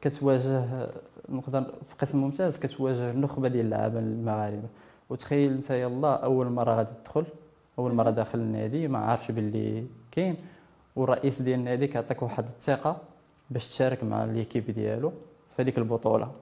كتواجه 0.00 0.88
نقدر 1.28 1.74
في 1.86 1.94
قسم 1.98 2.20
ممتاز 2.20 2.58
كتواجه 2.58 3.10
النخبة 3.10 3.48
ديال 3.48 3.64
اللعابه 3.64 3.98
المغاربة. 3.98 4.68
وتخيل 5.10 5.52
انت 5.52 5.70
يلا 5.70 6.24
أول 6.24 6.48
مرة 6.48 6.74
غادي 6.74 6.90
تدخل 7.04 7.24
أول 7.78 7.94
مرة 7.94 8.10
داخل 8.10 8.38
النادي 8.38 8.88
ما 8.88 8.98
عارفش 8.98 9.30
باللي 9.30 9.86
كاين. 10.10 10.36
والرئيس 10.96 11.42
ديال 11.42 11.58
النادي 11.58 11.86
كيعطيك 11.86 12.22
واحد 12.22 12.44
الثقة 12.44 12.96
باش 13.50 13.68
تشارك 13.68 14.04
مع 14.04 14.24
ليكيب 14.24 14.70
ديالو 14.70 15.12
في 15.56 15.62
هذيك 15.62 15.78
البطولة. 15.78 16.32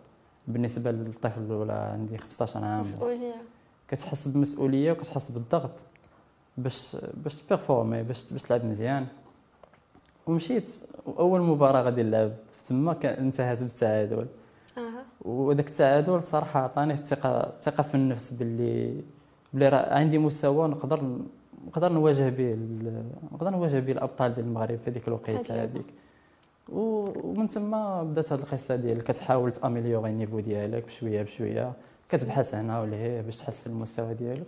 بالنسبة 0.49 0.91
للطفل 0.91 1.53
ولا 1.53 1.75
عندي 1.75 2.19
15 2.19 2.65
عام. 2.65 2.81
مسؤولية. 2.81 3.35
كتحس 3.89 4.29
بمسؤولية 4.29 4.93
وكتحس 4.93 5.31
بالضغط 5.31 5.71
باش 6.59 6.97
باش 7.15 7.37
تـ 7.37 7.43
performer 7.43 8.03
باش 8.03 8.33
باش 8.33 8.43
تلعب 8.43 8.65
مزيان. 8.65 9.07
ومشيت 10.27 10.71
اول 11.19 11.41
مباراة 11.41 11.83
غادي 11.83 12.03
نلعب. 12.03 12.33
تما 12.69 12.97
انتهت 13.05 13.63
بالتعادل. 13.63 14.27
وذاك 15.25 15.69
التعادل 15.69 16.23
صراحة 16.23 16.61
عطاني 16.61 16.93
الثقة 16.93 17.41
الثقة 17.41 17.83
في 17.83 17.95
النفس 17.95 18.33
باللي 18.33 19.03
بلي 19.53 19.69
راه 19.69 19.95
عندي 19.95 20.19
مستوى 20.19 20.69
نقدر 20.69 21.19
نقدر 21.67 21.93
نواجه 21.93 22.29
به 22.29 22.59
نقدر 23.33 23.51
نواجه 23.51 23.79
به 23.79 23.93
الأبطال 23.93 24.35
ديال 24.35 24.47
المغرب 24.47 24.79
في 24.85 24.91
هذيك 24.91 25.09
الوقيتة 25.09 25.63
هذيك. 25.63 25.87
ومن 26.69 27.47
ثم 27.47 27.71
بدات 28.03 28.33
هذه 28.33 28.41
القصة 28.41 28.77
ديال 28.77 29.05
كتحاول 29.05 29.53
تـ 29.53 29.59
améliorer 29.59 30.11
ال 30.11 30.15
niveau 30.15 30.41
ديالك 30.41 30.85
بشوية 30.85 31.23
بشوية. 31.23 31.73
كتبحث 32.09 32.55
هنا 32.55 32.81
ولا 32.81 33.21
باش 33.21 33.37
تحسن 33.37 33.71
المستوى 33.71 34.15
ديالك. 34.15 34.47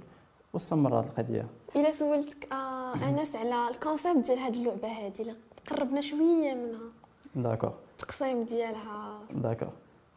واستمر 0.53 1.01
هذه 1.01 1.05
القضية. 1.07 1.47
إلا 1.77 1.91
سولتك 1.91 2.53
آه 2.53 2.95
أنس 2.95 3.37
على 3.37 3.75
ال 3.75 3.81
concept 3.81 4.27
ديال 4.27 4.39
هذه 4.39 4.59
اللعبة 4.59 4.89
هذه 4.89 5.35
قربنا 5.71 6.01
شوية 6.01 6.55
منها. 6.55 7.00
d'accord 7.35 7.73
التقسيم 7.93 8.45
ديالها. 8.45 9.19
d'accord 9.31 9.69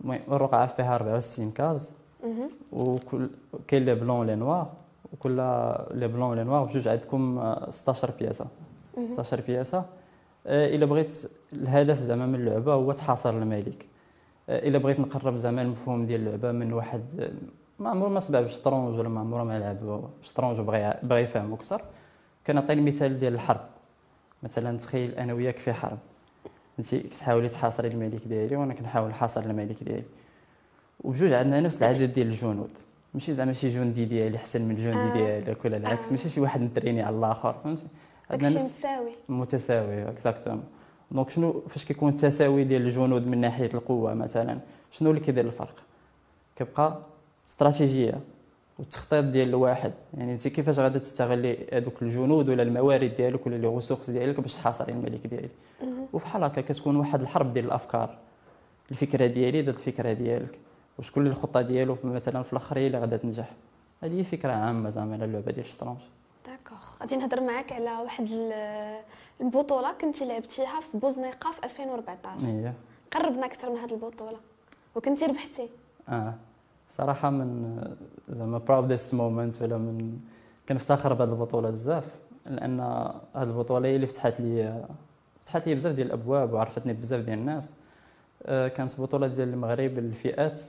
المهم 0.01 0.21
الرقعه 0.31 0.67
فيها 0.67 0.95
64 0.95 1.51
cases 1.51 1.91
وكل 2.71 3.29
كاين 3.67 3.85
les 3.85 3.95
blancs 3.95 4.27
les 4.27 4.35
noirs 4.35 4.71
وكل 5.13 5.31
les 5.91 6.07
blancs 6.07 6.35
les 6.35 6.43
noirs 6.43 6.63
بجوج 6.63 6.87
عندكم 6.87 7.55
16 7.69 8.11
بياسه 8.19 8.45
16 9.07 9.41
بياسه 9.41 9.85
الا 10.45 10.85
بغيت 10.85 11.31
الهدف 11.53 11.99
زعما 12.01 12.25
من 12.25 12.35
اللعبه 12.35 12.73
هو 12.73 12.91
تحاصر 12.91 13.29
الملك 13.29 13.85
الا 14.49 14.77
بغيت 14.77 14.99
نقرب 14.99 15.37
زعما 15.37 15.61
المفهوم 15.61 16.05
ديال 16.05 16.21
اللعبه 16.21 16.51
من 16.51 16.73
واحد 16.73 17.31
ما 17.79 17.89
عمره 17.89 18.09
ما 18.09 18.19
سمع 18.19 18.41
بالشطرونج 18.41 18.99
ولا 18.99 19.09
ما 19.09 19.19
عمره 19.19 19.43
ما 19.43 19.59
لعب 19.59 20.09
بالشطرونج 20.19 20.59
وبغى 20.59 20.93
بغى 21.03 21.21
يفهم 21.21 21.53
أكثر 21.53 21.81
كنعطي 22.47 22.73
المثال 22.73 23.19
ديال 23.19 23.33
الحرب 23.33 23.65
مثلا 24.43 24.77
تخيل 24.77 25.11
أنا 25.11 25.33
وياك 25.33 25.57
في 25.57 25.73
حرب 25.73 25.97
انت 26.79 26.95
كتحاولي 26.95 27.49
تحاصري 27.49 27.87
الملك 27.87 28.21
ديالي 28.27 28.55
وأنا 28.55 28.73
كنحاول 28.73 29.09
نحاصر 29.09 29.41
الملك 29.41 29.83
ديالي. 29.83 30.03
وبجوج 31.03 31.33
عندنا 31.33 31.61
نفس 31.61 31.83
العدد 31.83 32.13
ديال 32.13 32.27
الجنود. 32.27 32.69
ماشي 33.13 33.33
زعما 33.33 33.53
شي 33.53 33.69
جندي 33.69 34.05
ديالي 34.05 34.37
احسن 34.37 34.61
من 34.61 34.71
الجندي 34.71 34.97
آه. 34.97 35.39
ديالك 35.39 35.65
ولا 35.65 35.77
العكس 35.77 36.07
آه. 36.07 36.11
ماشي 36.11 36.29
شي 36.29 36.41
واحد 36.41 36.61
n'entraîner 36.61 37.01
على 37.01 37.15
الآخر 37.15 37.53
فهمتي؟ 37.63 37.83
عندنا 38.31 38.49
نفس 38.49 38.65
متساوي. 38.65 39.11
متساوي 39.29 40.09
exactement 40.09 40.63
donc 41.11 41.29
شنو 41.29 41.63
فاش 41.69 41.85
كيكون 41.85 42.09
التساوي 42.09 42.63
ديال 42.63 42.81
الجنود 42.81 43.27
من 43.27 43.37
ناحية 43.37 43.69
القوة 43.73 44.13
مثلا؟ 44.13 44.59
شنو 44.91 45.09
اللي 45.09 45.21
كيدير 45.21 45.45
الفرق؟ 45.45 45.75
كيبقى 46.55 46.99
استراتيجية. 47.49 48.19
والتخطيط 48.79 49.23
ديال 49.23 49.49
الواحد. 49.49 49.93
يعني 50.13 50.33
انت 50.33 50.47
كيفاش 50.47 50.79
غادي 50.79 50.99
تستغلي 50.99 51.67
هذوك 51.73 52.01
الجنود 52.01 52.49
ولا 52.49 52.63
الموارد 52.63 53.15
ديالك 53.15 53.47
ولا 53.47 53.55
les 53.55 53.67
ressources 53.67 54.09
ديالك 54.09 54.39
باش 54.39 54.55
تحاصري 54.55 54.91
الملك 54.91 55.27
ديالك؟ 55.27 55.51
وفحال 56.13 56.43
هكا 56.43 56.61
كتكون 56.61 56.95
واحد 56.95 57.21
الحرب 57.21 57.53
ديال 57.53 57.65
الأفكار. 57.65 58.17
الفكرة 58.91 59.25
ديالي 59.25 59.61
ضد 59.61 59.67
الفكرة 59.69 60.13
ديالك. 60.13 60.59
وشكون 60.99 61.27
الخطة 61.27 61.61
ديالو 61.61 61.97
مثلا 62.03 62.43
في 62.43 62.53
الآخر 62.53 62.77
هي 62.77 62.87
اللي 62.87 62.99
غادا 62.99 63.17
تنجح. 63.17 63.51
هذه 64.03 64.19
هي 64.19 64.23
فكرة 64.23 64.51
عامة 64.51 64.89
زعما 64.89 65.13
على 65.13 65.25
اللعبة 65.25 65.51
ديال 65.51 65.65
الشطرنج. 65.65 65.97
d'accord. 66.45 66.77
غادي 67.01 67.15
نهضر 67.15 67.41
معاك 67.41 67.71
على 67.71 67.91
واحد 67.91 68.27
البطولة 69.41 69.93
كنتي 70.01 70.25
لعبتيها 70.25 70.79
في 70.79 70.97
بوزنيقة 70.97 71.51
في 71.51 71.63
2014 71.63 72.47
إيه. 72.47 72.73
قربنا 73.11 73.45
أكثر 73.45 73.69
من 73.69 73.77
هذه 73.77 73.93
البطولة. 73.93 74.37
وكنتي 74.95 75.25
ربحتي. 75.25 75.69
آه. 76.09 76.33
صراحة 76.95 77.29
من 77.29 77.79
زعما 78.29 78.57
proudest 78.57 79.13
moment 79.13 79.61
ولا 79.61 79.77
من 79.77 80.19
كنفتخر 80.69 81.13
بهذه 81.13 81.29
البطولة 81.29 81.69
بزاف 81.69 82.03
لأن 82.45 82.79
هذه 83.35 83.43
البطولة 83.43 83.87
هي 83.89 83.95
اللي 83.95 84.07
فتحت 84.07 84.41
لي 84.41 84.85
فتحت 85.41 85.67
لي 85.67 85.75
بزاف 85.75 85.95
ديال 85.95 86.07
الأبواب 86.07 86.53
وعرفتني 86.53 86.93
بزاف 86.93 87.25
ديال 87.25 87.39
الناس. 87.39 87.73
آه، 88.45 88.67
كانت 88.67 89.01
بطولة 89.01 89.27
ديال 89.27 89.49
المغرب 89.49 89.99
للفئات 89.99 90.61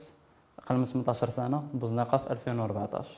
أقل 0.59 0.75
من 0.75 0.85
18 0.85 1.29
سنة 1.29 1.63
بوزنيقة 1.73 2.17
في 2.17 2.31
2014 2.31 3.17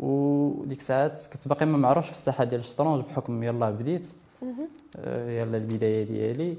وديك 0.00 0.78
الساعات 0.78 1.26
كنت 1.32 1.48
باقي 1.48 1.66
ما 1.66 1.78
معروفش 1.78 2.08
في 2.08 2.14
الساحة 2.14 2.44
ديال 2.44 2.60
الشطرنج 2.60 3.04
بحكم 3.04 3.42
يلا 3.42 3.70
بديت. 3.70 4.12
آه، 4.96 5.30
يلا 5.30 5.56
البداية 5.56 6.04
ديالي. 6.04 6.56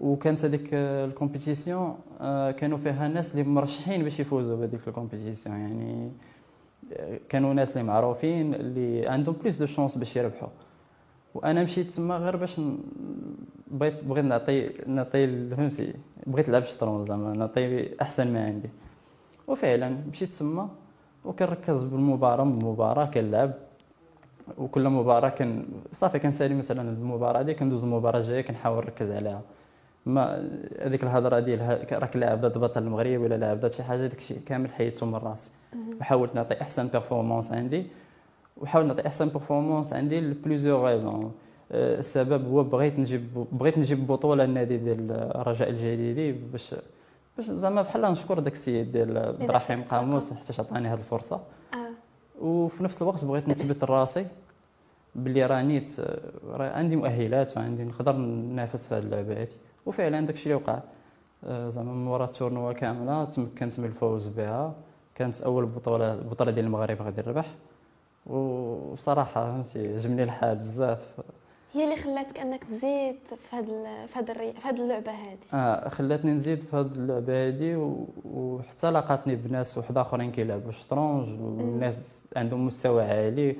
وكانت 0.00 0.44
هذيك 0.44 0.68
ال 0.74 0.84
compétition 0.84 1.96
آه، 2.20 2.50
كانوا 2.50 2.78
فيها 2.78 3.08
ناس 3.08 3.30
اللي 3.32 3.42
مرشحين 3.42 4.02
باش 4.02 4.20
يفوزوا 4.20 4.56
بهذيك 4.56 4.88
ال 4.88 4.93
compétition. 4.93 5.56
يعني 5.56 6.10
كانوا 7.28 7.54
ناس 7.54 7.72
اللي 7.72 7.82
معروفين 7.82 8.54
اللي 8.54 9.08
عندهم 9.08 9.34
plus 9.42 9.56
de 9.56 9.66
chances 9.66 9.98
باش 9.98 10.16
يربحوا. 10.16 10.48
وأنا 11.34 11.62
مشيت 11.62 11.90
تما 11.90 12.16
غير 12.16 12.36
باش 12.36 12.60
بغيت 13.68 14.04
بغيت 14.04 14.24
نعطي 14.24 14.70
نعطي 14.86 15.48
فهمتي 15.50 15.94
بغيت 16.26 16.48
نلعب 16.48 16.62
الشطرنج 16.62 17.06
زعما 17.06 17.36
نعطي 17.36 18.00
أحسن 18.02 18.32
ما 18.32 18.44
عندي. 18.44 18.70
وفعلا 19.46 19.96
مشيت 20.10 20.32
تما 20.32 20.68
وكنركز 21.24 21.82
بالمباراة 21.82 22.44
بمباراه 22.44 23.04
كنلعب. 23.04 23.52
وكل 24.58 24.88
مباراة 24.88 25.28
كان 25.28 25.64
صافي 25.92 26.18
كنسالي 26.18 26.54
مثلا 26.54 26.90
المباراة 26.90 27.42
دي 27.42 27.54
كندوز 27.54 27.84
المباراة 27.84 28.18
الجاية 28.18 28.40
كنحاول 28.40 28.76
نركز 28.76 29.10
عليها. 29.10 29.42
ما 30.06 30.50
هذيك 30.80 31.02
الهضرة 31.02 31.40
ديال 31.40 31.86
راك 31.92 32.16
لاعب 32.16 32.40
ضد 32.40 32.58
بطل 32.58 32.82
المغرب 32.82 33.20
ولا 33.20 33.34
لاعب 33.34 33.60
ضد 33.60 33.72
شي 33.72 33.82
حاجة 33.82 34.06
داك 34.06 34.18
الشيء 34.18 34.40
كامل 34.46 34.70
حيدته 34.70 35.06
من 35.06 35.14
راسي. 35.14 35.50
وحاولت 36.00 36.34
نعطي 36.34 36.60
أحسن 36.60 36.86
performance 36.86 37.52
عندي. 37.52 37.86
وحاولت 38.56 38.88
نعطي 38.88 39.06
أحسن 39.06 39.28
performance 39.28 39.92
عندي 39.92 40.20
ل 40.20 40.27
plusieurs 40.27 40.88
raisons 40.88 41.32
السبب 41.70 42.48
هو 42.48 42.62
بغيت 42.62 42.98
نجيب 42.98 43.46
بغيت 43.52 43.78
نجيب 43.78 44.06
بطولة 44.06 44.44
النادي 44.44 44.76
ديال 44.76 45.10
الرجاء 45.10 45.70
الجليلي 45.70 46.32
باش 46.32 46.74
باش 47.36 47.46
زعما 47.46 47.82
بحال 47.82 48.02
نشكر 48.02 48.38
داك 48.38 48.52
السيد 48.52 48.92
ديال 48.92 49.18
عبد 49.18 49.42
الرحيم 49.42 49.82
قاموس 49.82 50.32
حتى 50.32 50.62
عطاني 50.62 50.88
هذه 50.88 50.98
الفرصة. 50.98 51.40
آه. 51.74 52.44
وفي 52.44 52.84
نفس 52.84 53.02
الوقت 53.02 53.24
بغيت 53.24 53.48
نثبت 53.48 53.84
راسي 53.84 54.26
باللي 55.14 55.46
راه 55.46 55.56
عندي 56.58 56.96
مؤهلات 56.96 57.56
وعندي 57.56 57.84
نقدر 57.84 58.16
ننافس 58.16 58.86
في 58.86 58.94
هذه 58.94 59.02
اللعبة 59.02 59.32
هذه 59.32 59.48
وفعلا 59.86 60.26
داك 60.26 60.34
الشيء 60.34 60.52
اللي 60.52 60.64
وقع. 60.64 60.78
آه، 61.44 61.68
زعما 61.68 61.92
من 61.92 62.06
وراء 62.06 62.28
التورنوا 62.28 62.72
كاملة 62.72 63.24
تمكنت 63.24 63.80
من 63.80 63.86
الفوز 63.86 64.26
بها. 64.26 64.74
كانت 65.14 65.42
أول 65.42 65.66
بطوله 65.66 66.14
البطوله 66.14 66.50
ديال 66.50 66.64
المغرب 66.64 67.02
غادي 67.02 67.22
نربح 67.22 67.46
وصراحة 68.26 69.44
فهمتي 69.52 69.94
عجبني 69.94 70.22
الحال 70.22 70.56
بزاف. 70.56 71.20
هي 71.72 71.84
اللي 71.84 71.96
خلاتك 71.96 72.38
أنك 72.38 72.64
تزيد 72.64 73.16
في 73.50 73.56
هذا 73.56 74.06
في 74.06 74.18
هذا 74.18 74.34
في 74.34 74.68
هذه 74.68 74.80
اللعبة 74.80 75.12
هذه 75.12 75.38
آه 75.54 75.88
خلاتني 75.88 76.32
نزيد 76.32 76.58
في 76.62 76.76
هذه 76.76 76.86
اللعبة 76.96 77.48
هذه 77.48 77.96
وحتى 78.24 78.90
لاقاتني 78.90 79.36
بناس 79.36 79.78
واحد 79.78 79.98
آخرين 79.98 80.32
كيلعبوا 80.32 80.68
الشطرنج 80.68 81.40
والناس 81.40 82.24
عندهم 82.36 82.66
مستوى 82.66 83.02
عالي 83.02 83.56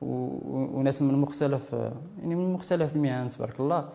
وناس 0.00 1.02
من 1.02 1.14
مختلف 1.14 1.72
يعني 2.22 2.34
من 2.34 2.52
مختلف 2.52 2.96
المهن 2.96 3.28
تبارك 3.28 3.60
الله. 3.60 3.88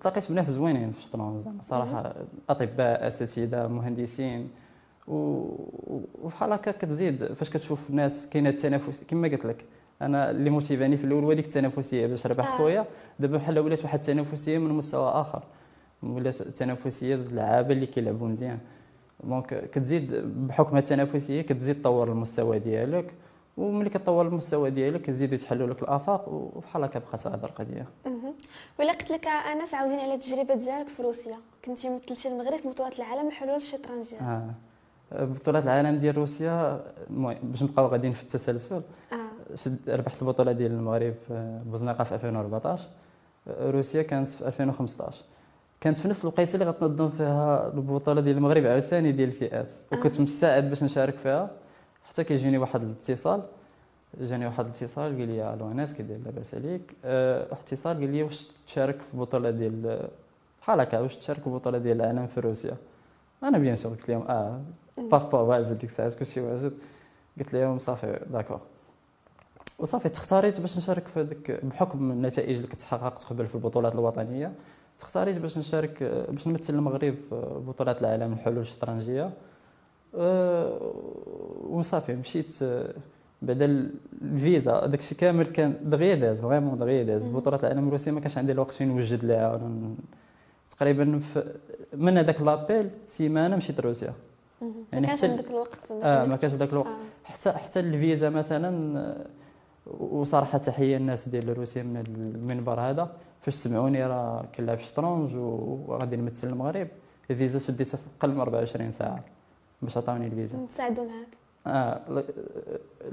تلاقيت 0.00 0.32
بناس 0.32 0.50
زوينين 0.50 0.92
في 0.92 0.98
الشطرنج 0.98 1.44
زعما 1.44 1.60
صراحة. 1.60 2.14
أطباء 2.48 3.06
أساتذة 3.06 3.66
مهندسين. 3.66 4.48
وبحال 5.08 6.52
هكا 6.52 6.70
كتزيد 6.70 7.32
فاش 7.32 7.50
كتشوف 7.50 7.90
ناس 7.90 8.28
كاينة 8.28 8.48
التنافس. 8.48 9.04
كما 9.04 9.28
قلت 9.28 9.46
لك 9.46 9.64
أنا 10.02 10.30
اللي 10.30 10.50
موتيفاني 10.50 10.96
في 10.96 11.04
الأول 11.04 11.24
هو 11.24 11.32
ديك 11.32 11.46
التنافسية 11.46 12.06
باش 12.06 12.26
ربح 12.26 12.52
آه. 12.52 12.56
خويا. 12.58 12.86
دابا 13.20 13.36
بحال 13.36 13.58
ولات 13.58 13.82
واحد 13.82 13.98
التنافسية 13.98 14.58
من 14.58 14.70
مستوى 14.70 15.10
آخر. 15.10 15.42
ولات 16.02 16.40
التنافسية 16.40 17.16
ضد 17.16 17.26
اللعابه 17.26 17.74
اللي 17.74 17.86
كيلعبوا 17.86 18.28
مزيان. 18.28 18.58
دونك 19.24 19.70
كتزيد 19.70 20.14
بحكم 20.48 20.76
التنافسية 20.76 21.42
كتزيد 21.42 21.80
تطور 21.80 22.12
المستوى 22.12 22.58
ديالك. 22.58 23.14
وملي 23.56 23.90
كتطور 23.90 24.26
المستوى 24.26 24.70
ديالك 24.70 25.02
كتزيدوا 25.02 25.34
يتحلوا 25.34 25.66
لك 25.66 25.82
الآفاق 25.82 26.28
وبحال 26.28 26.84
هكا 26.84 26.98
بقات 26.98 27.26
هذه 27.26 27.44
القضية 27.44 27.86
ولا 28.78 28.92
قلت 28.92 29.10
لك 29.10 29.26
انس 29.26 29.74
عاوديني 29.74 30.02
على 30.02 30.14
التجربة 30.14 30.54
ديالك 30.54 30.88
في 30.88 31.02
روسيا. 31.02 31.36
كنتي 31.64 31.88
مثلتي 31.90 32.28
المغرب 32.28 32.58
في 32.60 32.68
بطولة 32.68 32.92
العالم 32.98 33.28
لحلول 33.28 33.56
الشطرنجيه 33.56 34.18
آه. 34.20 34.50
بطولة 35.12 35.58
العالم 35.58 35.98
ديال 35.98 36.16
روسيا 36.18 36.80
باش 37.42 37.62
نبقاو 37.62 37.86
غاديين 37.86 38.12
في 38.12 38.22
التسلسل. 38.22 38.82
آه. 39.12 39.96
ربحت 39.96 40.22
البطولة 40.22 40.52
ديال 40.52 40.72
المغرب 40.72 41.14
بوزناقة 41.66 42.04
في 42.04 42.14
2014 42.14 42.84
روسيا 43.60 44.02
كانت 44.02 44.28
في 44.28 44.46
2015 44.46 45.24
كانت 45.80 45.98
في 45.98 46.08
نفس 46.08 46.24
الوقيتة 46.24 46.54
اللي 46.54 46.64
غتنظم 46.64 47.10
فيها 47.10 47.68
البطولة 47.68 48.20
ديال 48.20 48.36
المغرب 48.36 48.66
عاوتاني 48.66 49.12
ديال 49.12 49.28
الفئات. 49.28 49.70
وكنت 49.92 50.18
آه. 50.18 50.22
مستعد 50.22 50.68
باش 50.68 50.82
نشارك 50.82 51.14
فيها. 51.14 51.50
حتى 52.12 52.24
كيجيني 52.24 52.58
واحد 52.58 52.82
الاتصال 52.82 53.42
جاني 54.20 54.46
واحد 54.46 54.64
الاتصال 54.64 55.18
قال 55.18 55.28
لي 55.28 55.54
ألو 55.54 55.70
أنس 55.70 55.94
كي 55.94 56.02
داير 56.02 56.20
لاباس 56.24 56.54
عليك؟ 56.54 56.94
أه 57.04 57.52
اتصال 57.52 57.96
قال 57.96 58.12
لي 58.12 58.22
واش 58.22 58.48
تشارك 58.66 59.00
في 59.02 59.14
البطوله 59.14 59.50
ديال 59.50 60.08
بحال 60.62 60.80
هكا 60.80 61.00
واش 61.00 61.16
تشارك 61.16 61.40
في 61.40 61.46
البطوله 61.46 61.78
ديال 61.78 62.00
العالم 62.00 62.26
في 62.26 62.40
روسيا؟ 62.40 62.76
أنا 63.42 63.58
bien 63.58 63.76
sûr 63.76 63.92
قلت 63.92 64.08
لهم 64.08 64.22
آه 64.28 64.60
passeport 64.98 65.40
واجد 65.40 65.78
ديك 65.78 65.90
الساعات 65.90 66.14
كلشي 66.14 66.40
واجد. 66.40 66.72
قلت 67.38 67.54
لهم 67.54 67.78
صافي 67.78 68.20
d'accord. 68.30 68.60
وصافي 69.78 70.08
تختاريت 70.08 70.60
باش 70.60 70.78
نشارك 70.78 71.08
في 71.08 71.20
هذيك 71.20 71.64
بحكم 71.64 72.10
النتائج 72.10 72.56
اللي 72.56 72.68
كنت 72.68 72.82
حققت 72.82 73.24
قبل 73.24 73.46
في 73.46 73.54
البطولات 73.54 73.94
الوطنية 73.94 74.52
تختاريت 74.98 75.38
باش 75.38 75.58
نشارك 75.58 76.02
باش 76.02 76.48
نمثل 76.48 76.74
المغرب 76.74 77.14
في 77.14 77.60
بطولات 77.66 78.00
العالم 78.00 78.32
الحلول 78.32 78.58
الشطرنجية. 78.58 79.30
وصافي 81.70 82.14
مشيت 82.14 82.58
بعد 83.42 83.62
الفيزا. 84.22 84.86
داكشي 84.86 85.14
كامل 85.14 85.46
كان 85.46 85.74
دغيا 85.82 86.14
داز 86.14 86.40
vraiment 86.40 86.76
دغيا 86.76 87.02
داز 87.02 87.28
بطولات 87.28 87.64
العالم 87.64 87.86
الروسيه 87.86 88.10
ما 88.10 88.20
كانش 88.20 88.38
عندي 88.38 88.52
الوقت 88.52 88.72
فين 88.72 88.88
نوجد 88.88 89.24
لها. 89.24 89.60
تقريبا 90.70 91.20
من 91.94 92.18
هذاك 92.18 92.40
لابيل 92.42 92.90
سيمانة 93.06 93.56
مشيت 93.56 93.80
روسيا 93.80 94.12
يعني 94.92 95.06
ما 95.06 95.06
كانش 95.06 95.24
عندك 95.24 95.50
الوقت 95.50 95.78
آه 96.02 96.24
ما 96.24 96.36
كانش 96.36 96.54
ذاك 96.54 96.72
الوقت. 96.72 96.86
آه. 96.86 97.24
حتى 97.24 97.52
حتى 97.52 97.80
الفيزا 97.80 98.30
مثلا 98.30 99.14
وصراحة 100.00 100.58
تحية 100.58 100.96
الناس 100.96 101.28
ديال 101.28 101.58
روسيا 101.58 101.82
من 101.82 102.04
المنبر 102.08 102.80
هذا. 102.80 103.16
فاش 103.40 103.54
سمعوني 103.54 104.06
راه 104.06 104.44
كنلعب 104.54 104.78
شطرونج 104.78 105.36
وغادي 105.36 106.16
نمثل 106.16 106.48
المغرب. 106.48 106.88
الفيزا 107.30 107.58
شديتها 107.58 107.98
في 107.98 108.04
أقل 108.18 108.30
من 108.30 108.40
24 108.40 108.90
ساعة. 108.90 109.24
باش 109.82 109.96
عطاوني 109.96 110.26
الفيزا. 110.26 110.58
نساعدوا 110.58 111.04
معاك. 111.04 111.28
آه 111.66 112.22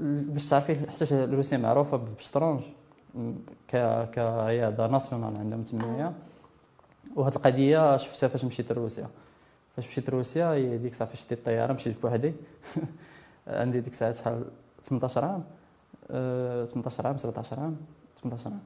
باش 0.00 0.48
تعرفي 0.48 0.90
حتى 0.90 1.24
روسيا 1.24 1.58
معروفة 1.58 1.96
بالشطرونج 1.96 2.62
ك 3.68 3.76
كرياضه 4.14 4.86
ناسيونال 4.86 5.36
عندهم 5.36 5.62
تمنية. 5.62 6.06
آه. 6.06 6.12
وهاد 7.16 7.34
القضية 7.34 7.96
شفتها 7.96 8.28
فاش 8.28 8.44
مشيت 8.44 8.72
لروسيا. 8.72 9.08
فاش 9.76 9.88
مشيت 9.88 10.10
لروسيا 10.10 10.52
هي 10.52 10.78
ديك 10.78 10.92
الساعة 10.92 11.10
فاش 11.10 11.20
شديت 11.20 11.38
الطيارة 11.38 11.72
مشيت 11.72 12.02
بوحدي. 12.02 12.32
عندي 13.46 13.80
ديك 13.80 13.92
الساعة 13.92 14.12
شحال 14.12 14.44
18 14.84 15.24
عام. 15.24 15.44
18 16.08 17.06
عام 17.06 17.18
17 17.18 17.60
عام 17.60 17.76
18 18.22 18.50
عام. 18.50 18.60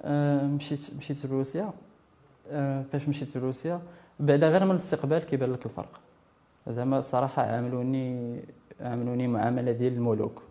أه 0.00 0.46
مشيت 0.46 0.90
مشيت 0.96 1.26
لروسيا. 1.26 1.72
أه 2.50 2.82
فاش 2.92 3.08
مشيت 3.08 3.36
لروسيا 3.36 3.80
بعدا 4.20 4.48
غير 4.48 4.64
من 4.64 4.70
الاستقبال 4.70 5.18
كيبان 5.18 5.52
لك 5.52 5.66
الفرق. 5.66 6.00
زعما 6.68 6.98
الصراحة 6.98 7.42
عاملوني 7.42 8.40
عاملوني 8.80 9.26
معاملة 9.26 9.72
ديال 9.72 9.92
الملوك 9.92 10.42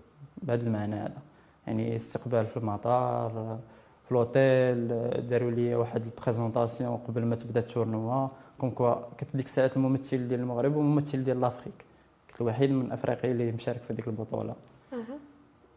بهذا 0.44 0.64
المعنى 0.64 0.96
هذا. 0.96 1.22
يعني 1.68 1.96
استقبال 1.96 2.46
في 2.46 2.58
المطار 2.58 3.60
في 4.08 4.14
l'hôtel 4.14 4.88
داروا 5.30 5.52
لي 5.52 5.76
واحد 5.76 6.02
ال 6.02 6.09
présentation 6.09 6.98
قبل 6.98 7.26
ما 7.26 7.36
تبدأ 7.36 7.60
ال 7.60 7.67
tournoi. 7.67 8.28
comme 8.58 8.70
quoi 8.70 8.94
كنت 9.20 9.30
ديك 9.34 9.46
الساعات 9.46 9.78
الممثل 9.78 10.28
ديال 10.28 10.40
المغرب 10.40 10.76
وممثل 10.76 11.24
ديال 11.24 11.42
l'Afrique. 11.42 11.86
كنت 12.30 12.42
الوحيد 12.42 12.72
من 12.72 12.92
أفريقيا 12.92 13.32
اللي 13.32 13.52
مشارك 13.52 13.82
في 13.82 13.94
ديك 13.94 14.08
البطولة. 14.08 14.56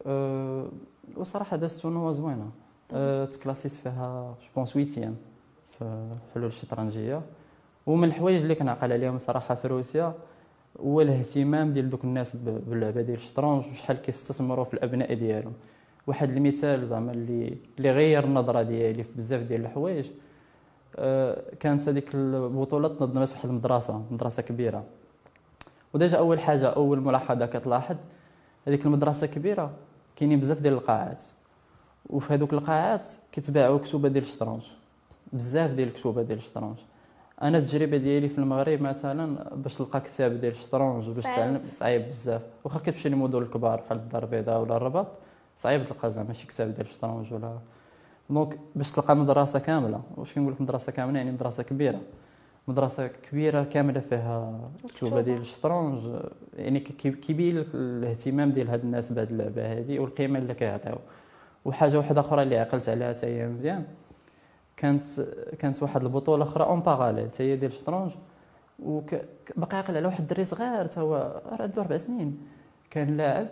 أه 0.05 0.65
وصراحة 1.17 1.57
دازت 1.57 1.81
tournoi 1.81 2.11
زوينة. 2.11 2.49
أه 2.93 3.25
تـ 3.25 3.31
classيت 3.31 3.71
فيها 3.71 4.35
je 4.41 4.47
pense 4.55 4.75
huitième 4.75 5.15
في 5.65 6.15
حلول 6.33 6.47
الشطرنجية. 6.47 7.21
ومن 7.85 8.07
الحوايج 8.07 8.41
اللي 8.41 8.55
كنعقل 8.55 8.91
عليهم 8.91 9.17
صراحة 9.17 9.55
في 9.55 9.67
روسيا 9.67 10.13
هو 10.83 11.01
الاهتمام 11.01 11.73
ديال 11.73 11.89
دوك 11.89 12.03
الناس 12.03 12.35
باللعبة 12.35 13.01
ديال 13.01 13.17
الشطرنج 13.17 13.63
وشحال 13.67 13.97
كيستثمروا 13.97 14.63
في 14.63 14.73
الأبناء 14.73 15.13
ديالهم. 15.13 15.53
واحد 16.07 16.29
المثال 16.29 16.87
زعما 16.87 17.11
اللي 17.11 17.57
اللي 17.77 17.91
غير 17.91 18.23
النظرة 18.23 18.61
ديالي 18.61 19.03
في 19.03 19.09
بزاف 19.17 19.41
ديال 19.41 19.61
الحوايج. 19.61 20.05
أه 20.95 21.43
كانت 21.59 21.89
هذيك 21.89 22.09
البطولة 22.13 22.87
تنظمت 22.87 23.27
في 23.27 23.35
واحد 23.35 23.49
المدرسة 23.49 24.03
مدرسة 24.11 24.41
كبيرة. 24.41 24.83
وديجا 25.93 26.17
أول 26.17 26.39
حاجة 26.39 26.67
أول 26.67 26.99
ملاحظة 26.99 27.45
كتلاحظ 27.45 27.95
هذيك 28.67 28.85
المدرسة 28.85 29.27
كبيرة 29.27 29.71
كاينين 30.15 30.39
بزاف 30.39 30.61
ديال 30.61 30.73
القاعات. 30.73 31.23
وفي 32.09 32.33
هذوك 32.33 32.53
القاعات 32.53 33.07
كيتباعوا 33.31 33.77
كتوبة 33.77 34.09
ديال 34.09 34.23
الشطرنج. 34.23 34.61
بزاف 35.33 35.71
ديال 35.71 35.87
الكتوبة 35.87 36.21
ديال 36.21 36.37
الشطرنج. 36.37 36.77
أنا 37.41 37.57
التجربة 37.57 37.97
ديالي 37.97 38.29
في 38.29 38.37
المغرب 38.37 38.81
مثلا 38.81 39.53
باش 39.55 39.75
تلقى 39.75 40.01
كتاب 40.01 40.39
ديال 40.39 40.51
الشطرنج 40.51 41.09
وباش 41.09 41.23
تعلم 41.23 41.61
صعيب 41.71 42.09
بزاف. 42.09 42.41
واخا 42.63 42.79
كتمشي 42.79 43.09
للمدن 43.09 43.37
الكبار 43.37 43.81
بحال 43.81 43.97
الدار 43.97 44.23
البيضاء 44.23 44.61
ولا 44.61 44.77
الرباط 44.77 45.07
صعيب 45.57 45.85
تلقى 45.85 46.11
زعما 46.11 46.33
شي 46.33 46.47
كتاب 46.47 46.73
ديال 46.73 46.85
الشطرنج 46.85 47.33
ولا. 47.33 47.57
donc 48.29 48.59
باش 48.75 48.91
تلقى 48.91 49.15
مدرسة 49.15 49.59
كاملة 49.59 50.01
واش 50.17 50.33
كنقول 50.33 50.53
لك 50.53 50.61
مدرسة 50.61 50.91
كاملة؟ 50.91 51.17
يعني 51.17 51.31
مدرسة 51.31 51.63
كبيرة. 51.63 51.99
مدرسة 52.67 53.07
كبيرة 53.07 53.63
كاملة 53.63 53.99
فيها 53.99 54.59
كتب 54.95 55.17
ديال 55.17 55.41
الشطرنج. 55.41 56.01
يعني 56.57 56.79
كيبين 56.79 57.65
الاهتمام 57.73 58.51
ديال 58.51 58.69
هاد 58.69 58.81
الناس 58.83 59.13
بهاد 59.13 59.31
اللعبة 59.31 59.71
هادي 59.71 59.99
والقيمة 59.99 60.39
اللي 60.39 60.53
كيعطيو. 60.53 60.95
وحاجة 61.65 61.97
واحدة 61.97 62.21
أخرى 62.21 62.43
اللي 62.43 62.57
عقلت 62.57 62.89
عليها 62.89 63.13
حتى 63.13 63.27
هي 63.27 63.47
مزيان 63.47 63.83
كانت 64.79 65.03
كانت 65.59 65.83
واحد 65.83 66.03
البطولة 66.03 66.43
أخرى 66.43 66.63
en 66.63 66.79
parallèle 66.79 67.29
حتى 67.29 67.43
هي 67.43 67.55
ديال 67.55 67.71
الشطرنج. 67.71 68.11
وباقي 68.79 69.77
عاقل 69.77 69.95
على 69.97 70.05
واحد 70.05 70.19
الدري 70.19 70.43
صغير 70.43 70.85
تا 70.85 71.01
هو 71.01 71.41
عنده 71.59 71.81
أربع 71.81 71.97
سنين. 71.97 72.37
كان 72.89 73.17
لاعب 73.17 73.47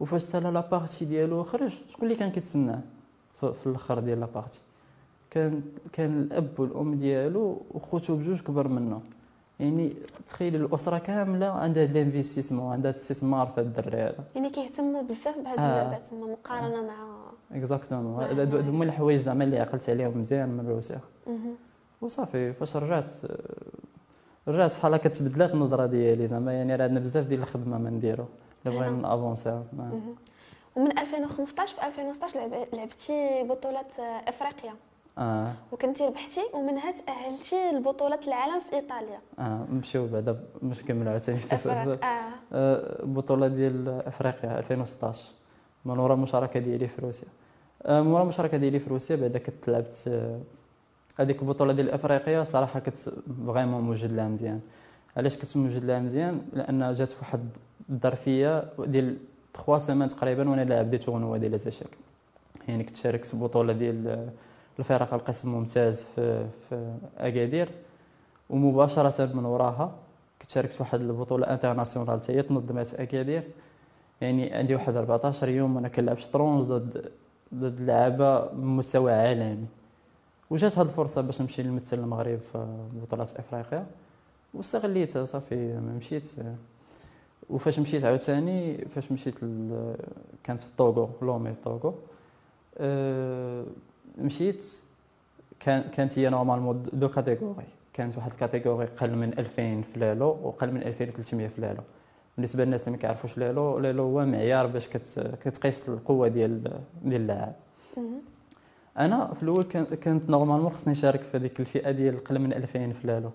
وفاش 0.00 0.22
سالا 0.22 0.48
la 0.48 0.62
partie 0.62 1.04
ديالو 1.04 1.42
خرج. 1.42 1.72
شكون 1.88 2.04
اللي 2.04 2.14
كان 2.14 2.30
كيتسناه 2.30 2.80
في 3.40 3.66
الأخر 3.66 3.98
ديال 3.98 4.20
la 4.20 4.30
partie 4.30 4.60
كان 5.30 5.62
كان 5.92 6.22
الأب 6.22 6.60
والأم 6.60 6.94
ديالو 6.94 7.62
وخوتو 7.74 8.16
بجوج 8.16 8.40
كبر 8.40 8.68
منه. 8.68 9.00
يعني 9.60 9.92
تخيل 10.26 10.54
الأسرة 10.54 10.98
كاملة 10.98 11.46
عندها 11.46 11.82
هاد 11.82 11.96
ال 11.96 12.01
investissement 12.01 12.72
عندها 12.72 12.90
الاستثمار 12.90 13.46
في 13.46 13.60
هاد 13.60 13.66
الدري 13.66 14.02
هذا. 14.02 14.24
يعني 14.34 14.50
كيهتموا 14.50 15.02
بزاف 15.02 15.38
بهاد 15.38 15.58
آه. 15.58 15.82
اللعبات 15.82 16.06
مقارنة 16.12 16.82
مع 16.86 17.19
exactement 17.52 18.24
هما 18.54 18.84
الحوايج 18.84 19.18
زعما 19.20 19.44
اللي 19.44 19.58
عقلت 19.58 19.90
عليهم 19.90 20.18
مزيان 20.18 20.48
من 20.48 20.68
روسيا 20.68 21.00
وصافي 22.00 22.52
فاش 22.52 22.76
رجعت 22.76 23.12
رجعت 24.48 24.76
بحال 24.78 24.94
هكا 24.94 25.08
تبدلات 25.08 25.54
النظره 25.54 25.86
ديالي 25.86 26.26
زعما 26.26 26.52
يعني 26.52 26.76
راه 26.76 26.84
عندنا 26.84 27.00
بزاف 27.00 27.26
ديال 27.26 27.40
الخدمه 27.40 27.78
ما 27.78 27.90
نديرو 27.90 28.24
الا 28.66 28.74
بغينا 28.74 29.14
avancerيو 29.14 29.62
ومن 30.76 30.98
2015 30.98 31.76
في 31.76 31.86
2016 31.86 32.40
لعبتي 32.72 33.42
بطولة 33.42 33.84
افريقيا 34.28 34.74
آه 35.18 35.52
وكنتي 35.72 36.06
ربحتي 36.06 36.40
ومنها 36.54 36.92
تاهلتي 37.06 37.70
لبطولة 37.72 38.18
العالم 38.28 38.60
في 38.60 38.76
ايطاليا 38.76 39.18
آه 39.38 39.66
نمشيو 39.72 40.06
بعدا 40.06 40.40
باش 40.62 40.84
نكملوا 40.84 41.10
عاوتاني. 41.12 41.38
بطولة 43.14 43.48
ديال 43.48 43.88
افريقيا 44.06 44.58
2016 44.58 45.28
من 45.84 45.98
وراء 45.98 46.16
المشاركة 46.16 46.60
ديالي 46.60 46.88
في 46.88 47.02
روسيا. 47.02 47.28
آه 47.82 48.00
من 48.02 48.06
وراء 48.06 48.22
المشاركة 48.22 48.56
ديالي 48.56 48.78
في 48.78 48.90
روسيا 48.90 49.16
بعدا 49.16 49.38
كنت 49.38 49.68
لعبت 49.70 50.04
آه، 50.08 50.40
هذيك 51.18 51.42
البطولة 51.42 51.72
ديال 51.72 51.90
افريقيا 51.90 52.42
صراحة 52.42 52.80
كنت 52.80 52.96
فريمون 53.46 53.82
موجد 53.82 54.12
لها 54.12 54.28
مزيان. 54.28 54.60
علاش 55.16 55.36
كنت 55.38 55.56
موجد 55.56 55.84
لها 55.84 55.98
مزيان؟ 55.98 56.42
لأن 56.52 56.92
جات 56.92 57.14
واحد 57.18 57.48
الظرفية 57.90 58.64
ديال 58.78 59.16
3 59.54 59.78
سيمان 59.78 60.08
تقريبا 60.08 60.50
وأنا 60.50 60.64
لاعب 60.64 60.90
دي 60.90 60.98
تورنوا 60.98 61.36
ديال 61.36 61.58
زاشاك 61.58 61.88
يعني 62.68 62.84
كنت 62.84 62.96
شاركت 62.96 63.26
في 63.26 63.36
بطولة 63.36 63.72
ديال 63.72 64.28
الفرق 64.78 65.14
القسم 65.14 65.52
ممتاز 65.52 66.04
في 66.04 66.46
في 66.68 66.94
أكادير. 67.18 67.68
ومباشرة 68.50 69.34
من 69.34 69.44
وراها 69.44 69.92
كنت 70.40 70.50
شاركت 70.50 70.72
في 70.72 70.82
واحد 70.82 71.00
البطولة 71.00 71.46
internationale 71.46 72.20
حتى 72.20 72.32
هي 72.32 72.42
تنظمات 72.42 72.86
في 72.86 73.02
أكادير. 73.02 73.42
يعني 74.20 74.54
عندي 74.54 74.74
واحد 74.74 74.96
14 74.96 75.48
يوم 75.48 75.76
وأنا 75.76 75.88
كنلعب 75.88 76.18
شطرونج 76.18 76.68
ضد 76.68 77.12
ضد 77.54 77.80
لعابة 77.80 78.46
بمستوى 78.46 79.12
عالمي. 79.12 79.66
وجات 80.50 80.78
هذه 80.78 80.86
الفرصة 80.86 81.20
باش 81.20 81.40
نمشي 81.40 81.62
نمثل 81.62 81.98
المغرب 81.98 82.38
في 82.38 82.66
بطولات 83.02 83.36
إفريقيا. 83.36 83.86
واستغليتها 84.54 85.24
صافي 85.24 85.80
مشيت. 85.96 86.32
وفاش 87.50 87.78
مشيت 87.78 88.04
عاوتاني 88.04 88.84
فاش 88.88 89.12
مشيت 89.12 89.34
كانت 90.44 90.60
في 90.60 90.76
طوغو 90.78 91.10
Lomé 91.22 91.54
طوغو. 91.64 91.94
أه 92.78 93.64
مشيت. 94.18 94.80
كان 95.60 95.82
كانت 95.82 96.18
هي 96.18 96.30
normalement 96.30 96.82
deux 96.92 97.08
catégories 97.08 97.66
كانت 97.92 98.16
واحد 98.16 98.30
ال 98.30 98.36
catégorie 98.36 98.86
قل 98.86 99.14
من 99.14 99.38
2000 99.38 99.82
في 99.82 100.00
l'Elo 100.00 100.26
وقل 100.42 100.72
من 100.72 100.82
2300 100.82 101.48
في 101.48 101.60
l'Elo 101.60 101.82
بالنسبة 102.36 102.64
للناس 102.64 102.80
اللي 102.80 102.90
ما 102.90 102.96
كيعرفوش 102.96 103.38
l'Elo 103.38 103.78
l'Elo 103.78 104.02
هو 104.02 104.26
معيار 104.26 104.66
باش 104.66 104.88
كتقيس 104.88 105.88
القوة 105.88 106.28
ديال 106.28 106.80
ديال 107.04 107.20
اللاعب. 107.20 107.54
أنا 108.98 109.34
في 109.34 109.42
الأول 109.42 109.62
كانت 110.02 110.30
normalement 110.30 110.72
خصني 110.72 110.92
نشارك 110.92 111.22
في 111.22 111.36
هذيك 111.36 111.60
الفئة 111.60 111.90
ديال 111.90 112.24
قل 112.24 112.38
من 112.38 112.52
2000 112.52 112.92
في 112.92 113.06
l'Elo 113.06 113.30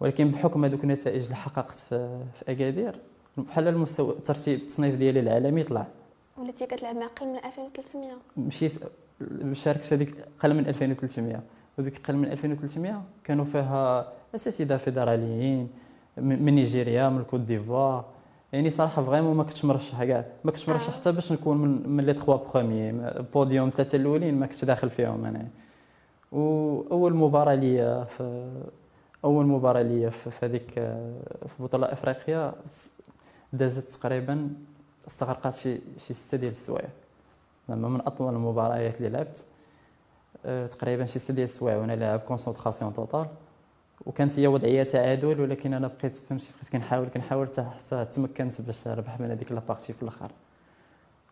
ولكن 0.00 0.30
بحكم 0.30 0.64
هذوك 0.64 0.84
النتائج 0.84 1.22
اللي 1.22 1.36
حققت 1.36 1.74
في, 1.74 2.24
في 2.34 2.52
أكادير 2.52 3.00
بحال 3.36 3.68
المستوى 3.68 4.10
الترتيب 4.14 4.60
التصنيف 4.60 4.94
ديالي 4.94 5.20
العالمي 5.20 5.62
طلع. 5.62 5.86
وليتي 6.36 6.66
كتلعب 6.66 6.96
مع 6.96 7.04
أقل 7.04 7.26
من 7.26 7.36
2300 7.36 8.12
مشيت 8.36 8.80
شاركت 9.52 9.84
في 9.84 9.94
هذيك 9.94 10.14
أقل 10.38 10.54
من 10.54 10.66
2300 10.66 11.42
وذيك 11.78 12.00
أقل 12.04 12.16
من 12.16 12.24
2300 12.24 13.02
كانوا 13.24 13.44
فيها 13.44 14.12
أساتذة 14.34 14.76
فيدراليين 14.76 15.68
من 16.16 16.54
نيجيريا 16.54 17.08
من 17.08 17.20
الكوت 17.20 17.40
ديفوار. 17.40 18.04
يعني 18.52 18.70
صراحة 18.70 19.02
vraiment 19.04 19.36
ما 19.36 19.44
كنتش 19.44 19.64
مرشح 19.64 20.04
كاع 20.04 20.24
ما 20.44 20.50
كنتش 20.50 20.68
مرشح. 20.68 20.94
حتى 20.94 21.12
باش 21.12 21.32
نكون 21.32 21.56
من, 21.56 21.88
من 21.88 22.04
les 22.04 22.12
trois 22.12 22.36
premiers 22.36 22.92
podium 23.34 23.70
ثلاثة 23.70 23.96
الأولين 23.96 24.34
ما 24.34 24.46
كنتش 24.46 24.64
داخل 24.64 24.90
فيهم 24.90 25.24
أنا. 25.24 25.48
واول 26.32 27.14
مباراة 27.14 27.54
ليا 27.54 28.04
في 28.04 28.50
أول 29.24 29.46
مباراة 29.46 29.82
ليا 29.82 30.10
في 30.10 30.30
في 30.30 30.46
هذيك 30.46 30.70
في 31.46 31.62
بطولة 31.62 31.92
افريقيا 31.92 32.52
دازت 33.52 33.90
تقريبا 33.90 34.50
استغرقت 35.06 35.54
شي 35.54 35.80
شي 36.06 36.14
ستة 36.14 36.38
ديال 36.38 36.50
السوايع. 36.50 36.88
زعما 37.68 37.88
من 37.88 38.00
أطول 38.00 38.34
المباريات 38.34 38.96
اللي 38.96 39.08
لعبت. 39.08 39.44
أه، 40.46 40.66
تقريبا 40.66 41.04
شي 41.04 41.18
ستة 41.18 41.34
ديال 41.34 41.44
السوايع 41.44 41.76
وأنا 41.76 41.92
لاعب 41.92 42.20
concentration 42.20 42.92
totale 42.92 43.26
وكانت 44.06 44.38
هي 44.38 44.46
وضعية 44.46 44.82
تعادل 44.82 45.40
ولكن 45.40 45.74
أنا 45.74 45.88
بقيت 45.88 46.14
فهمتي 46.14 46.50
بقيت 46.52 46.68
كنحاول 46.72 47.08
كنحاول 47.08 47.48
حتى 47.48 48.04
تمكنت 48.04 48.60
باش 48.62 48.88
نربح 48.88 49.20
من 49.20 49.30
هذيك 49.30 49.52
la 49.52 49.62
partie 49.62 49.92
في 49.92 50.02
الآخر. 50.02 50.30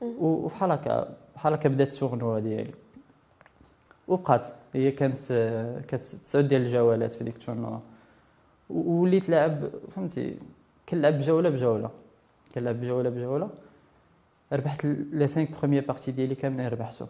وبحال 0.00 0.70
هكا 0.70 1.16
بحال 1.34 1.54
هكا 1.54 1.68
بدات 1.68 1.92
ال 1.92 1.98
tournoi 1.98 2.38
ديالي 2.38 2.74
وبقات 4.08 4.48
هي 4.74 4.90
كانت 4.90 5.18
كانت 5.88 6.02
تسعود 6.02 6.48
ديال 6.48 6.62
الجولات 6.62 7.14
في 7.14 7.24
ديك 7.24 7.36
ال 7.36 7.41
tournoi. 7.41 7.78
وليت 8.70 9.28
لاعب 9.28 9.68
فهمتي 9.96 10.36
كنلعب 10.88 11.14
بجولة 11.14 11.48
بجولة. 11.48 11.90
كنلعب 12.54 12.80
بجولة 12.80 13.10
بجولة. 13.10 13.50
ربحت 14.52 14.84
les 14.84 15.26
5 15.26 15.48
premières 15.58 15.84
parties 15.86 16.12
ديالي 16.12 16.34
كاملين 16.34 16.68
ربحتهم 16.68 17.08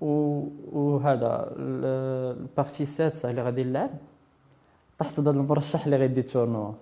وهذا 0.00 1.52
ال 1.56 1.74
partie 1.74 2.82
السادسة 2.82 3.30
اللي 3.30 3.42
غادي 3.42 3.64
نلعب. 3.64 3.90
طحت 4.98 5.20
هذا 5.20 5.30
المرشح 5.30 5.84
اللي 5.84 5.96
غيدي 5.96 6.20
ال 6.20 6.26
tournoi 6.26 6.72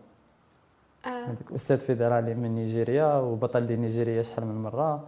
آه. 1.05 1.09
هذاك 1.09 1.53
أستاذ 1.55 1.79
فيدرالي 1.79 2.35
من 2.35 2.55
نيجيريا 2.55 3.15
وبطل 3.15 3.67
ديال 3.67 3.81
نيجيريا 3.81 4.23
شحال 4.23 4.47
من 4.47 4.63
مرة. 4.63 5.05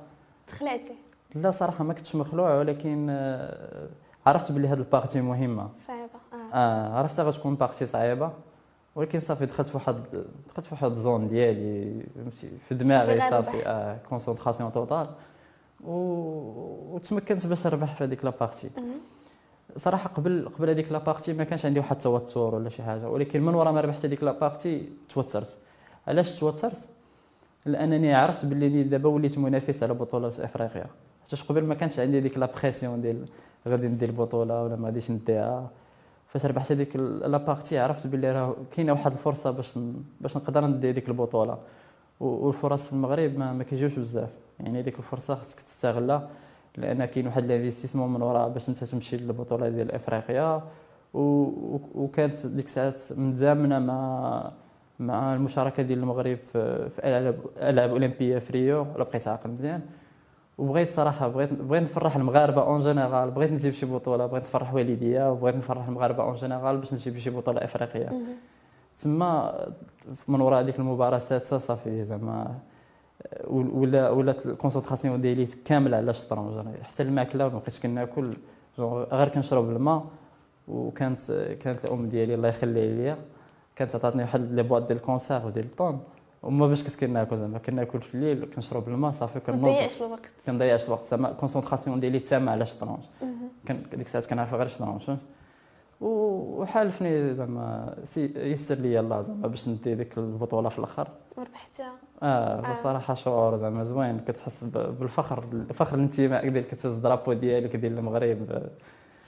تخلعتي. 0.47 0.93
لا 1.35 1.51
صراحة 1.51 1.85
ما 1.85 1.95
كنتش 1.95 2.15
مخلوع 2.17 2.55
ولكن 2.55 3.07
آه، 3.11 3.89
عرفت 4.27 4.53
بلي 4.53 4.69
هاد 4.69 4.79
ال 4.79 4.85
partie 4.85 5.21
مهمة. 5.21 5.69
صعيبة 5.87 6.11
آه, 6.33 6.57
آه 6.57 6.99
عرفت 6.99 7.21
غتكون 7.21 7.55
partie 7.55 7.87
صعيبة. 7.87 8.31
ولكن 8.95 9.19
صافي 9.19 9.47
دخلت 9.47 9.69
في 9.69 9.77
واحد 9.77 9.97
دخلت 10.49 10.67
في 10.67 10.75
واحد 10.75 10.91
ال 10.91 10.98
zone 10.98 11.29
ديالي 11.29 12.03
فهمتي 12.15 12.51
في 12.69 12.75
دماغي 12.75 13.21
صافي 13.21 13.67
آه 13.67 13.99
concentration 14.09 14.73
totale 14.73 15.09
و... 15.85 15.93
وتمكنت 16.95 17.47
باش 17.47 17.67
نربح 17.67 17.95
في 17.95 18.05
هذيك 18.05 18.25
la 18.25 18.36
partie 18.36 18.71
صراحة 19.77 20.11
قبل 20.11 20.49
قبل 20.59 20.71
هذيك 20.71 20.93
la 20.93 21.03
partie 21.03 21.33
ما 21.33 21.45
كانش 21.45 21.67
عندي 21.67 21.81
واحد 21.81 21.97
التوتر 21.97 22.55
ولا 22.55 22.69
شي 22.69 22.83
حاجة. 22.83 23.09
ولكن 23.09 23.43
من 23.43 23.55
وراء 23.55 23.73
ما 23.73 23.81
ربحت 23.81 24.05
هذيك 24.05 24.23
la 24.23 24.39
partie 24.39 24.89
توترت. 25.09 25.59
علاش 26.09 26.41
توترت؟ 26.41 26.89
لأنني 27.67 28.15
عرفت 28.15 28.47
باللي 28.47 28.83
دابا 28.83 29.09
وليت 29.09 29.39
منافس 29.39 29.83
على 29.83 29.95
بطوله 29.95 30.29
افريقيا 30.29 30.87
حيت 31.31 31.43
قبل 31.49 31.65
ما 31.65 31.75
كانش 31.75 31.99
عندي 31.99 32.21
ديك 32.21 32.39
la 32.39 32.49
pression 32.63 33.01
ديال 33.01 33.29
غادي 33.69 33.89
ندير 33.89 34.09
البطوله 34.09 34.63
ولا 34.63 34.77
ما 34.77 34.87
غاديش 34.87 35.11
نديها. 35.11 35.71
فاش 36.27 36.47
ربحت 36.47 36.73
هذيك 36.73 36.97
la 36.97 37.17
partie 37.17 37.79
عرفت 37.79 38.07
باللي 38.07 38.33
راه 38.33 38.57
كاينة 38.73 38.93
واحد 38.93 39.13
الفرصة 39.13 39.51
باش 39.51 39.79
باش 40.21 40.37
نقدر 40.37 40.67
ندي 40.67 40.91
هذيك 40.91 41.09
البطولة. 41.09 41.59
والفرص 42.21 42.87
في 42.87 42.93
المغرب 42.93 43.39
ما, 43.39 43.53
ما 43.53 43.65
كيجيوش 43.65 43.99
بزاف. 43.99 44.31
يعني 44.61 44.81
هذيك 44.81 44.99
الفرصة 44.99 45.35
خصك 45.35 45.61
تستغلها. 45.61 46.29
لأن 46.81 47.05
كاين 47.05 47.27
واحد 47.27 47.45
ال 47.45 47.49
investissement 47.49 48.13
من 48.13 48.23
وراء 48.23 48.49
باش 48.49 48.69
أنت 48.69 48.85
تمشي 48.85 49.17
للبطولة 49.17 49.69
ديال 49.69 49.93
إفريقيا 49.93 50.63
وكانت 51.15 52.47
ديك 52.47 52.65
الساعات 52.65 53.01
متزامنة 53.17 53.79
مع 53.79 54.51
مع 54.99 55.35
المشاركة 55.35 55.83
ديال 55.83 55.99
المغرب 55.99 56.37
في 56.37 56.89
العاب 57.05 57.39
ألعاب 57.57 57.91
أولمبية 57.91 58.39
في 58.39 58.53
ريو 58.53 58.87
ولا 58.95 59.05
بقيت 59.05 59.29
عاقل 59.29 59.51
مزيان. 59.51 59.81
وبغيت 60.59 60.91
صراحة 60.91 61.29
بغيت 61.29 61.53
بغيت 61.53 61.83
نفرح 61.83 62.17
المغاربة 62.17 62.63
en 62.63 62.81
général 62.81 63.31
بغيت 63.31 63.53
نجيب 63.53 63.73
شي 63.73 63.87
بطولة 63.87 64.27
بغيت 64.27 64.43
نفرح 64.43 64.75
والديا 64.75 65.27
وبغيت 65.27 65.57
نفرح 65.57 65.89
المغاربة 65.89 66.23
en 66.23 66.35
général 66.35 66.77
باش 66.77 66.95
نجيب 66.95 67.19
شي 67.19 67.31
بطولة 67.31 67.65
إفريقية. 67.65 68.13
تما 68.97 69.55
من 70.29 70.41
وراء 70.41 70.61
هذيك 70.61 70.79
المباراة 70.79 71.17
السادسة 71.17 71.59
صافي 71.59 72.05
زعما 72.05 72.55
ولا 73.47 74.11
ولا 74.11 74.35
ال 74.47 74.52
concentration 74.52 75.21
ديالي 75.21 75.47
كامله 75.65 75.97
على 75.97 76.11
الشطرنج 76.11 76.77
حتى 76.83 77.03
الماكله 77.03 77.49
ما 77.49 77.59
بقيتش 77.59 77.81
كناكل 77.81 78.37
غير 78.79 79.29
كنشرب 79.29 79.71
الماء 79.71 80.07
وكانت 80.69 81.33
كانت 81.61 81.85
الأم 81.85 82.09
ديالي 82.09 82.35
الله 82.35 82.49
يخليها 82.49 82.95
ليا. 82.95 83.19
كانت 83.77 83.95
عطاتني 83.95 84.23
واحد 84.23 84.53
les 84.53 84.63
boîtes 84.63 84.83
ديال 84.83 84.99
ال 84.99 85.04
conserve 85.04 85.47
ديال 85.47 85.65
الطون. 85.65 86.01
وما 86.43 86.67
باش 86.67 86.85
كنت 86.85 87.01
كناكل 87.05 87.37
زعما. 87.37 87.59
كناكل 87.59 88.01
في 88.01 88.15
الليل 88.15 88.49
كنشرب 88.55 88.89
الماء 88.89 89.11
صافي 89.11 89.41
كنوض. 89.41 89.61
كنضيعش 89.61 90.03
الوقت. 90.03 90.31
كنضيعش 90.47 90.87
الوقت. 90.87 91.05
زعما 91.05 91.31
ال 91.31 91.36
concentration 91.36 92.01
ديالي 92.01 92.19
تامة 92.19 92.53
على 92.53 92.63
الشطرنج. 92.63 92.99
كان 93.67 93.83
ديك 93.91 94.07
الساعات 94.07 94.27
كنعرف 94.27 94.55
غير 94.55 94.67
الشطرنج. 94.67 95.17
وحالفني 96.01 97.35
زعما 97.35 97.95
يسر 98.37 98.75
لي 98.75 99.01
الله 99.01 99.21
زعما 99.21 99.49
باش 99.49 99.69
ندي 99.69 99.95
ديك 99.95 100.19
البطولة 100.19 100.69
في 100.69 100.79
الأخر. 100.79 101.09
وربحتها. 101.37 101.93
آه, 102.23 102.59
آه. 102.67 102.73
بصراحة 102.73 103.15
شعور 103.15 103.57
زعما 103.57 103.85
زوين 103.85 104.19
كتحس 104.19 104.65
بالفخر 104.65 105.45
الفخر 105.53 105.97
الانتماء 105.97 106.49
ديالك 106.49 106.67
كتهز 106.67 106.93
ال 106.93 106.98
drapeau 106.98 107.33
ديالك 107.33 107.77
ديال 107.77 107.99
المغرب. 107.99 108.39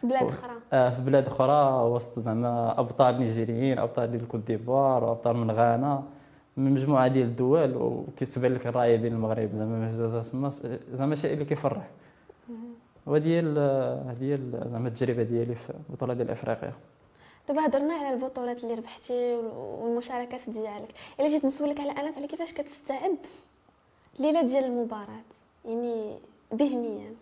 في 0.01 0.07
بلاد 0.07 0.23
أخرى. 0.29 0.53
آه 0.73 0.91
في 0.91 1.01
بلاد 1.03 1.27
أخرى 1.27 1.83
وسط 1.89 2.19
زعما 2.19 2.81
أبطال 2.81 3.19
نيجيريين 3.19 3.79
أبطال 3.79 4.11
ديال 4.11 4.29
كوت 4.29 4.41
ديفوار 4.47 5.05
وأبطال 5.05 5.37
من 5.37 5.51
غانا 5.51 6.03
من 6.57 6.71
مجموعة 6.75 7.09
ديال 7.09 7.27
الدول 7.27 7.77
وكيتبان 7.77 8.55
لك 8.55 8.67
الراية 8.67 8.97
ديال 8.97 9.13
المغرب 9.13 9.51
زعما 9.53 9.79
مهزوزة 9.81 10.23
تما 10.23 10.51
زعما 10.93 11.15
شيء 11.15 11.33
اللي 11.33 11.45
كيفرح. 11.45 11.89
وهذه 13.07 13.41
هي 14.21 14.39
زعما 14.71 14.89
التجربة 14.89 15.23
ديالي 15.23 15.55
في 15.55 15.73
البطوله 15.89 16.15
ديال 16.15 16.31
إفريقيا. 16.31 16.73
دابا 17.51 17.67
هضرنا 17.67 17.95
على 17.95 18.15
البطولات 18.15 18.65
اللي 18.65 18.75
ربحتي 18.75 19.35
والمشاركات 19.55 20.41
ديالك. 20.49 20.95
إلا 21.21 21.29
جيت 21.29 21.45
نسولك 21.45 21.81
على 21.81 21.91
أنس 21.91 22.19
على 22.19 22.27
كيفاش 22.27 22.53
كتستعد 22.53 23.17
الليلة 24.19 24.43
ديال 24.43 24.65
المباراة؟ 24.65 25.23
يعني 25.65 26.15
ذهنيا. 26.55 27.15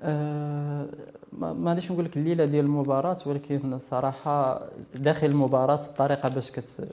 أه 0.00 0.86
ما 1.32 1.70
غاديش 1.70 1.92
نقول 1.92 2.04
لك 2.04 2.16
الليلة 2.16 2.44
ديال 2.44 2.64
المباراة 2.64 3.16
ولكن 3.26 3.72
الصراحه 3.74 4.60
داخل 4.94 5.26
المباراة 5.26 5.80
الطريقة 5.86 6.28
باش 6.28 6.50
كت 6.50 6.88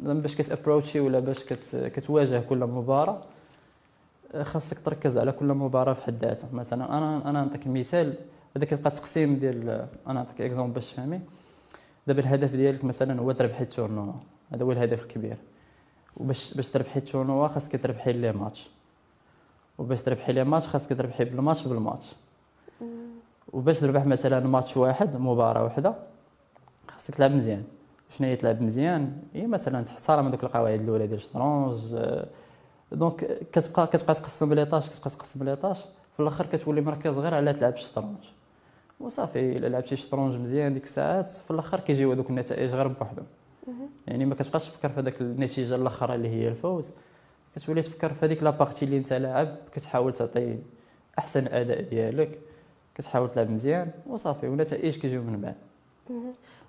باش 0.00 0.36
كت 0.36 0.48
approcher 0.48 1.00
ولا 1.00 1.20
باش 1.20 1.44
كت... 1.44 1.76
كتواجه 1.76 2.40
كل 2.48 2.58
مباراة 2.58 3.22
خاصك 4.42 4.78
تركز 4.80 5.18
على 5.18 5.32
كل 5.32 5.46
مباراة 5.46 5.92
في 5.92 6.02
حد 6.02 6.24
ذاتها. 6.24 6.48
مثلا 6.52 6.98
أنا 6.98 7.30
أنا 7.30 7.44
نعطيك 7.44 7.66
مثال 7.66 8.14
هذا 8.56 8.64
كيبقى 8.64 8.88
التقسيم 8.88 9.36
ديال 9.36 9.68
أنا 10.06 10.14
نعطيك 10.14 10.40
exemple 10.40 10.72
باش 10.74 10.92
تفهمي. 10.92 11.20
دابا 12.06 12.20
الهدف 12.20 12.54
ديالك 12.54 12.84
مثلا 12.84 13.20
هو 13.20 13.32
تربحي 13.32 13.62
ال 13.62 13.68
tournoi 13.68 14.12
هذا 14.52 14.64
هو 14.64 14.72
الهدف 14.72 15.02
الكبير. 15.02 15.36
وباش 16.16 16.54
باش 16.54 16.68
تربحي 16.68 17.00
ال 17.00 17.06
tournoi 17.06 17.48
خاصك 17.48 17.82
تربحي 17.82 18.12
les 18.12 18.32
matchs. 18.32 18.70
وباش 19.78 20.02
تربحي 20.02 20.32
les 20.32 20.44
matchs 20.44 20.68
خاصك 20.68 20.88
تربحي 20.88 21.24
بال 21.24 21.36
match 21.36 21.66
بال 21.66 21.80
match 21.80 22.14
وباش 23.52 23.80
تربح 23.80 24.06
مثلا 24.06 24.40
ماتش 24.40 24.76
واحد 24.76 25.16
مباراة 25.16 25.64
واحدة 25.64 25.94
خاصك 26.88 27.14
تلعب 27.14 27.30
مزيان. 27.30 27.64
شنو 28.10 28.26
هي 28.26 28.36
تلعب 28.36 28.62
مزيان؟ 28.62 29.22
هي 29.34 29.46
مثلا 29.46 29.84
تحترم 29.84 30.30
دوك 30.30 30.44
القواعد 30.44 30.80
الأولى 30.80 31.06
ديال 31.06 31.18
الشطرنج 31.18 31.78
donc 32.92 33.38
كتبقى 33.52 33.86
كتبقى 33.86 34.14
تقسم 34.14 34.54
les 34.54 34.64
tâches 34.64 34.90
كتبقى 34.90 35.10
تقسم 35.10 35.44
les 35.44 35.56
tâches. 35.56 35.80
في 36.16 36.20
الآخر 36.22 36.46
كتولي 36.46 36.80
مركز 36.80 37.18
غير 37.18 37.34
على 37.34 37.52
تلعب 37.52 37.74
الشطرنج. 37.74 38.16
وصافي 39.00 39.56
إلا 39.56 39.66
لعبتي 39.66 39.96
شطرنج 39.96 40.36
مزيان 40.36 40.74
ديك 40.74 40.84
الساعات 40.84 41.28
في 41.28 41.50
الآخر 41.50 41.80
كيجيو 41.80 42.12
هذوك 42.12 42.30
النتائج 42.30 42.70
غير 42.70 42.88
بوحدهم 42.88 43.26
يعني 44.06 44.24
ما 44.24 44.34
كتبقاش 44.34 44.68
تفكر 44.68 44.88
في 44.88 45.00
هذاك 45.00 45.20
النتيجة 45.20 45.74
الأخرى 45.74 46.14
اللي 46.14 46.28
هي 46.28 46.48
الفوز. 46.48 46.92
كتولي 47.56 47.82
تفكر 47.82 48.14
في 48.14 48.26
هذيك 48.26 48.42
la 48.42 48.52
partie 48.52 48.84
اللي 48.84 48.98
أنت 48.98 49.12
لاعب 49.12 49.56
كتحاول 49.74 50.12
تعطي 50.12 50.58
أحسن 51.18 51.46
أداء 51.46 51.82
ديالك 51.82 52.38
كتحاول 52.94 53.30
تلعب 53.30 53.50
مزيان 53.50 53.90
وصافي 54.06 54.48
والنتائج 54.48 54.98
كيجيو 54.98 55.22
من 55.22 55.40
بعد. 55.40 55.54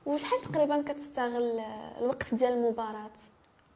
وشحال 0.05 0.39
تقريبا 0.41 0.81
كتستغل 0.81 1.59
الوقت 2.01 2.35
ديال 2.35 2.53
المباراة؟ 2.53 3.09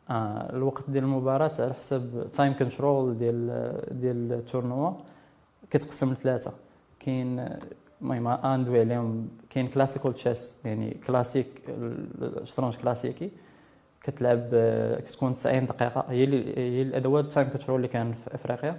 آه 0.10 0.56
الوقت 0.56 0.90
ديال 0.90 1.04
المباراة 1.04 1.52
على 1.60 1.74
حسب 1.74 2.28
time 2.34 2.54
control 2.54 3.18
ديال 3.18 3.74
ديال 3.92 4.34
ال 4.34 4.41
tournoi 4.41 4.94
كتقسم 5.70 6.12
لثلاثة. 6.12 6.54
كاين 7.00 7.50
المهم 8.02 8.28
اندوي 8.28 8.80
عليهم 8.80 9.28
كاين 9.50 9.68
classical 9.68 10.14
chess 10.14 10.62
يعني 10.66 10.98
كلاسيك 11.08 11.48
الشطرنج 12.22 12.76
كلاسيكي 12.76 13.32
كتلعب 14.04 14.50
كتكون 15.06 15.36
90 15.36 15.66
دقيقة. 15.66 16.06
هي 16.10 16.24
اللي 16.24 16.58
هي 16.58 16.82
الادوات 16.82 17.34
time 17.34 17.50
control 17.50 17.76
اللي 17.76 17.88
كان 17.88 18.14
في 18.14 18.36
إفريقيا. 18.36 18.78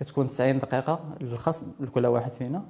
كتكون 0.00 0.30
90 0.30 0.58
دقيقة 0.58 1.00
للخصم 1.20 1.66
لكل 1.80 2.06
واحد 2.06 2.32
فينا. 2.32 2.62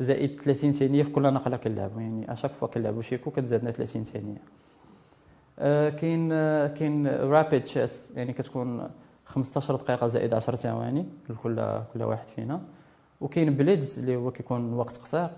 زائد 0.00 0.40
30 0.40 0.72
ثانية 0.72 1.02
في 1.02 1.10
كل 1.10 1.22
نقلة 1.22 1.56
كنلعبوا 1.56 2.00
يعني 2.00 2.32
à 2.32 2.35
chaque 2.35 2.50
fois 2.50 2.68
كنلعبوا 2.68 3.02
شي 3.02 3.14
coup 3.14 3.30
كتزادنا 3.30 3.70
30 3.70 4.04
ثانية. 4.04 4.38
كاين 5.90 6.28
كاين 6.66 7.06
rapid 7.06 7.62
chess 7.62 8.12
يعني 8.16 8.32
كتكون 8.32 8.90
15 9.26 9.76
دقيقة 9.76 10.06
زائد 10.06 10.34
10 10.34 10.56
ثواني 10.56 11.06
لكل 11.30 11.80
كل 11.94 12.02
واحد 12.02 12.28
فينا. 12.28 12.60
وكاين 13.20 13.54
blitz 13.54 13.98
اللي 13.98 14.16
هو 14.16 14.30
كيكون 14.30 14.74
وقت 14.74 14.96
قصير. 14.96 15.28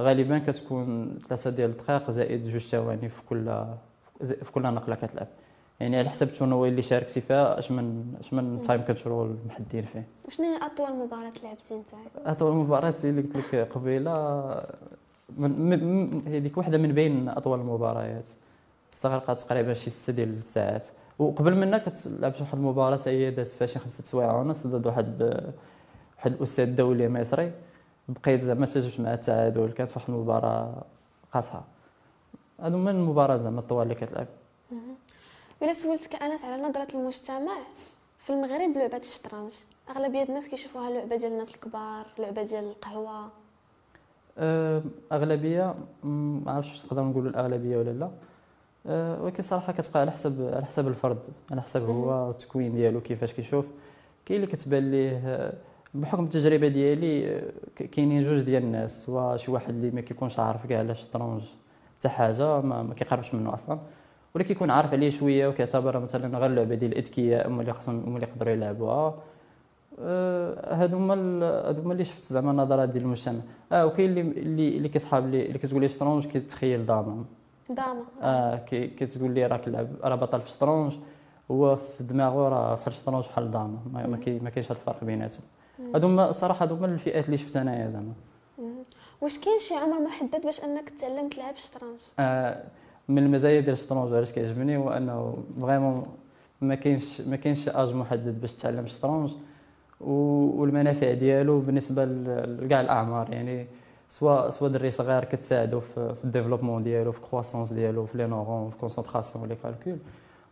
غالبا 0.00 0.38
كتكون 0.38 1.18
ثلاثة 1.28 1.50
ديال 1.50 1.70
الدقائق 1.70 2.10
زائد 2.10 2.48
جوج 2.48 2.60
ثواني 2.60 3.08
في 3.08 3.22
كل 3.28 3.64
في 4.20 4.52
كل 4.52 4.62
نقلة 4.62 4.94
كتلعب. 4.94 5.26
يعني 5.80 5.98
على 5.98 6.08
حسب 6.08 6.32
شنو 6.32 6.66
اللي 6.66 6.82
شاركتي 6.82 7.20
فيها 7.20 7.58
اش 7.58 7.70
من 7.70 8.14
اش 8.20 8.32
من 8.32 8.62
time 8.62 8.84
control 8.84 9.36
محددين 9.46 9.84
فيه. 9.84 10.06
وشنو 10.26 10.46
هي 10.46 10.66
أطول 10.66 10.96
مباراة 10.96 11.32
لعبتي 11.44 11.74
أنت؟ 11.74 11.88
أطول 12.26 12.54
مباراة 12.54 12.94
اللي 13.04 13.22
قلت 13.22 13.54
لك 13.54 13.68
قبيلة 13.72 14.62
من 15.38 16.28
هذيك 16.28 16.58
واحدة 16.58 16.78
من 16.78 16.92
بين 16.92 17.28
أطول 17.28 17.60
المباريات 17.60 18.30
استغرقت 18.92 19.42
تقريبا 19.42 19.74
شي 19.74 19.90
ستة 19.90 20.12
ديال 20.12 20.38
الساعات. 20.38 20.86
وقبل 21.18 21.54
منها 21.54 21.78
كتلعب 21.78 22.32
واحد 22.40 22.54
المباراه 22.54 23.00
هي 23.06 23.30
دازت 23.30 23.58
فيها 23.58 23.66
شي 23.66 23.78
خمسة 23.78 24.04
سوايع 24.04 24.32
ونص 24.32 24.66
ضد 24.66 24.86
واحد 24.86 25.40
واحد 26.24 26.36
الأستاذ 26.36 26.74
دولي 26.74 27.08
مصري 27.08 27.52
بقيت 28.08 28.40
زعما 28.40 28.66
تجبت 28.66 29.00
مع 29.00 29.14
التعادل 29.14 29.72
كانت 29.72 29.96
واحد 29.96 30.10
المباراة 30.10 30.84
قاصحه 31.32 31.64
هادو 32.60 32.78
من 32.78 32.88
المباراة 32.88 33.36
زعما 33.36 33.60
الطوال 33.60 33.82
اللي 33.82 33.94
كتلعب. 33.94 34.26
إلا 35.62 35.72
سولتك 35.72 36.22
أنس 36.22 36.44
على 36.44 36.62
نظرة 36.62 36.86
المجتمع 36.94 37.56
في 38.18 38.30
المغرب 38.30 38.76
لعبة 38.76 38.96
الشطرنج 38.96 39.52
أغلبية 39.90 40.22
الناس 40.22 40.48
كيشوفوها 40.48 40.90
لعبة 40.90 41.16
ديال 41.16 41.32
الناس 41.32 41.54
الكبار 41.54 42.06
لعبة 42.18 42.42
ديال 42.42 42.64
القهوة. 42.64 43.28
أه، 44.38 44.82
أغلبية 45.12 45.74
ما 46.04 46.52
عرفتش 46.52 46.84
نقدر 46.84 47.02
نقولوا 47.02 47.30
الأغلبية 47.30 47.76
ولا 47.76 47.90
لا. 47.90 48.10
أه، 48.86 49.22
ولكن 49.22 49.42
صراحة 49.42 49.72
كتبقى 49.72 50.00
على 50.00 50.10
حسب 50.10 50.50
على 50.54 50.64
حسب 50.64 50.88
الفرد 50.88 51.18
على 51.50 51.62
حسب 51.62 51.82
هو 51.82 52.30
التكوين 52.30 52.74
ديالو 52.74 53.00
كيفاش 53.00 53.32
كيشوف. 53.32 53.66
كاين 54.26 54.42
اللي 54.42 54.52
كتبان 54.52 54.90
ليه 54.90 55.52
بحكم 55.94 56.24
التجربة 56.24 56.68
ديالي 56.68 57.42
كاينين 57.76 58.22
جوج 58.22 58.40
ديال 58.40 58.62
الناس 58.62 59.06
سواء 59.06 59.36
شي 59.36 59.50
واحد 59.50 59.68
اللي 59.68 59.90
ما 59.90 60.00
كيكونش 60.00 60.38
عارف 60.38 60.66
كاع 60.66 60.78
على 60.78 60.92
الشطرنج 60.92 61.42
حتى 61.96 62.08
حاجة 62.08 62.60
ما, 62.60 62.82
ما 62.82 62.94
كيقربش 62.94 63.34
منه 63.34 63.54
أصلا 63.54 63.78
ولا 64.34 64.44
كيكون 64.44 64.70
عارف 64.70 64.92
عليه 64.92 65.10
شوية 65.10 65.48
وكيعتبرها 65.48 66.00
مثلا 66.00 66.38
غير 66.38 66.50
لعبه 66.50 66.74
ديال 66.74 66.92
الأذكياء 66.92 67.48
هما 67.48 67.60
اللي 67.60 67.72
خصهم 67.72 68.00
هما 68.06 68.16
اللي 68.16 68.26
يقدروا 68.26 68.52
يلعبوها. 68.52 69.14
أه 70.00 70.74
هادو 70.74 70.96
هما 70.96 71.14
هادو 71.68 71.82
هما 71.82 71.92
اللي 71.92 72.04
شفت 72.04 72.24
زعما 72.24 72.50
النظرات 72.50 72.88
ديال 72.88 73.04
المجتمع. 73.04 73.40
آه 73.72 73.86
وكاين 73.86 74.10
اللي 74.10 74.20
اللي 74.20 74.76
اللي 74.76 74.88
كيصحاب 74.88 75.30
لي 75.30 75.46
اللي 75.46 75.58
كتقول 75.58 75.80
لي 75.80 75.88
شطرونج 75.88 76.26
كيتخيل 76.26 76.86
داما 76.86 77.24
داما 77.70 78.02
آه 78.22 78.56
كي 78.56 78.86
كتقول 78.86 79.30
لي 79.30 79.46
راك 79.46 79.68
لعب 79.68 79.88
راه 80.04 80.14
بطل 80.14 80.40
في 80.40 80.46
الشطرونج 80.46 80.92
هو 81.50 81.76
في 81.76 82.04
دماغه 82.04 82.48
راه 82.48 82.74
بحال 82.74 82.88
الشطرونج 82.88 83.24
بحال 83.24 83.50
داما 83.50 83.78
ما, 83.92 84.16
كاينش 84.50 84.70
الفرق 84.70 85.04
بيناتهم. 85.04 85.42
هادو 85.94 86.06
هما 86.06 86.28
الصراحه 86.28 86.62
هادو 86.62 86.74
هما 86.74 86.86
الفئات 86.86 87.26
اللي 87.26 87.36
شفت 87.36 87.56
أنايا 87.56 87.88
زعما. 87.88 88.12
واش 89.20 89.38
كاين 89.38 89.58
شي 89.58 89.74
عمر 89.74 90.00
محدد 90.00 90.42
باش 90.44 90.64
أنك 90.64 90.90
تعلم 90.90 91.28
تلعب 91.28 91.54
الشطرنج 91.54 91.98
آه 92.18 92.62
من 93.08 93.18
المزايا 93.18 93.60
ديال 93.60 93.72
الشطرنج 93.72 94.14
علاش 94.14 94.32
كيعجبني 94.32 94.76
هو 94.76 94.90
أنه 94.90 95.36
vraiment 95.60 96.02
ما 96.60 96.74
كاينش 96.74 97.20
ما 97.20 97.36
كاينش 97.36 97.68
آج 97.68 97.94
محدد 97.94 98.40
باش 98.40 98.54
تعلم 98.54 98.84
الشطرنج 98.84 99.32
والمنافع 100.00 101.12
ديالو 101.12 101.60
بالنسبة 101.60 102.04
لكاع 102.04 102.80
الأعمار. 102.80 103.32
يعني 103.32 103.66
سواء 104.08 104.50
سواء 104.50 104.70
دري 104.70 104.90
صغير 104.90 105.24
كتساعدو 105.24 105.80
في 105.80 106.14
ال 106.24 106.28
développement 106.28 106.82
ديالو 106.82 107.12
في 107.12 107.18
ال 107.18 107.23
croissance 107.23 107.72
ديالو 107.72 108.06
في 108.06 108.18
les 108.18 108.26
neurones 108.26 108.68
في 108.68 108.74
ال 108.74 108.79
concentration 108.79 109.48
les 109.48 109.56
calculs 109.62 109.96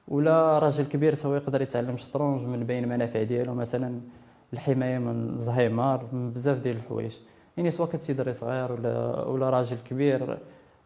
ولا 0.08 0.58
راجل 0.58 0.85
كبير 0.85 1.14
هو 1.26 1.35
يقدر 1.35 1.62
يتعلم 1.62 1.94
الشطرنج 1.94 2.46
من 2.46 2.64
بين 2.64 2.85
المنافع 2.85 3.22
ديالو 3.22 3.54
مثلا 3.54 4.00
الحماية 4.53 4.99
من 4.99 5.35
الزهايمر 5.35 6.09
من 6.12 6.31
بزاف 6.31 6.59
ديال 6.59 6.77
الحوايج. 6.77 7.17
يعني 7.57 7.71
سواء 7.71 7.88
كنتي 7.88 8.12
دري 8.12 8.33
صغير 8.33 8.73
ولا 8.73 9.25
ولا 9.25 9.51
راجل 9.51 9.77
كبير 9.91 10.38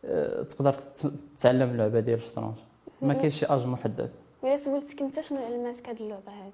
آه، 0.05 0.43
تقدر 0.43 0.75
تتعلم 1.39 1.71
اللعبه 1.71 2.01
ديال 2.01 2.19
الشطرنج. 2.19 2.55
ما 3.03 3.15
كاينش 3.15 3.35
شي 3.39 3.47
اج 3.47 3.67
محدد. 3.67 4.11
ولا 4.43 4.57
سولتك 4.57 5.03
انت 5.03 5.21
شنو 5.21 5.39
علماتك 5.39 5.89
هذه 5.89 6.01
اللعبة 6.01 6.33
هذه 6.33 6.53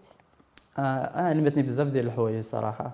آه 0.79 1.21
علمتني 1.29 1.63
بزاف 1.63 1.89
ديال 1.89 2.07
الحوايج 2.07 2.43
صراحة. 2.43 2.91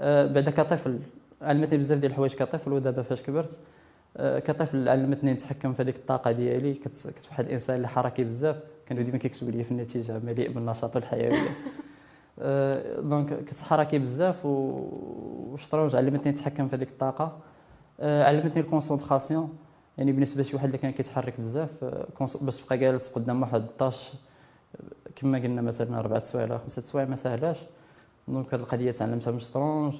آه 0.00 0.26
بعدا 0.26 0.50
كطفل. 0.50 0.98
علمتني 1.42 1.78
بزاف 1.78 1.98
ديال 1.98 2.10
الحوايج 2.10 2.34
كطفل 2.34 2.72
ودابا 2.72 3.02
فاش 3.02 3.22
كبرت 3.22 3.58
آه 4.16 4.38
كطفل 4.38 4.88
علمتني 4.88 5.32
نتحكم 5.32 5.72
في 5.72 5.82
هذيك 5.82 5.96
الطاقة 5.96 6.32
ديالي. 6.32 6.74
كنت 6.74 6.92
واحد 7.30 7.44
الإنسان 7.44 7.76
اللي 7.76 7.88
حركي 7.88 8.24
بزاف 8.24 8.56
كانوا 8.86 9.02
ديما 9.02 9.18
كيكتبوا 9.18 9.52
لي 9.52 9.64
في 9.64 9.70
النتيجة 9.70 10.18
مليء 10.18 10.52
بالنشاط 10.52 10.96
والحيويه 10.96 11.38
donc 12.98 13.32
كنت 13.34 13.60
حركي 13.60 13.98
بزاف 13.98 14.46
والشطرنج 14.46 15.96
علمتني 15.96 16.32
نتحكم 16.32 16.68
في 16.68 16.76
هذيك 16.76 16.88
الطاقة. 16.88 17.38
آه 18.00 18.24
علمتني 18.24 18.60
ال 18.60 18.67
concentration 18.67 19.56
يعني 19.98 20.12
بالنسبة 20.12 20.40
لشي 20.42 20.56
واحد 20.56 20.66
اللي 20.66 20.78
كان 20.78 20.90
كيتحرك 20.92 21.40
بزاف 21.40 21.84
آه، 21.84 22.06
باش 22.40 22.60
تبقى 22.60 22.78
جالس 22.78 23.12
قدام 23.12 23.42
واحد 23.42 23.62
ال 23.62 23.70
tâche 23.70 24.12
كما 25.16 25.38
قلنا 25.38 25.62
مثلا 25.62 25.98
أربعة 25.98 26.22
سوايع 26.22 26.46
ولا 26.46 26.58
خمسة 26.58 26.82
سوايع 26.82 27.08
ما 27.08 27.16
سهلاش. 27.16 27.60
donc 28.28 28.54
هذه 28.54 28.60
القضية 28.60 28.90
تعلمتها 28.90 29.30
من 29.30 29.36
الشطرنج 29.36 29.94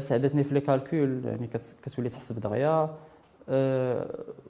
ساعدتني 0.00 0.44
في 0.44 0.54
les 0.54 0.60
calculs 0.60 1.24
يعني 1.24 1.46
كتولي 1.82 2.08
تحسب 2.08 2.40
دغيا. 2.40 2.90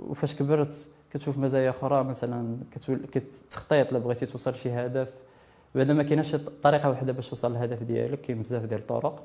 وفاش 0.00 0.34
كبرت 0.34 0.88
كتشوف 1.10 1.38
مزايا 1.38 1.70
أخرى 1.70 2.04
مثلا 2.04 2.56
كتخطيط 3.12 3.88
إلا 3.90 3.98
بغيتي 3.98 4.26
توصل 4.26 4.50
لشي 4.50 4.70
هدف. 4.70 5.12
بعدا 5.74 5.94
ما 5.94 6.02
كايناش 6.02 6.36
طريقة 6.62 6.88
واحدة 6.90 7.12
باش 7.12 7.30
توصل 7.30 7.52
للهدف 7.52 7.82
ديالك 7.82 8.20
كاين 8.20 8.42
بزاف 8.42 8.64
ديال 8.64 8.80
الطرق. 8.80 9.22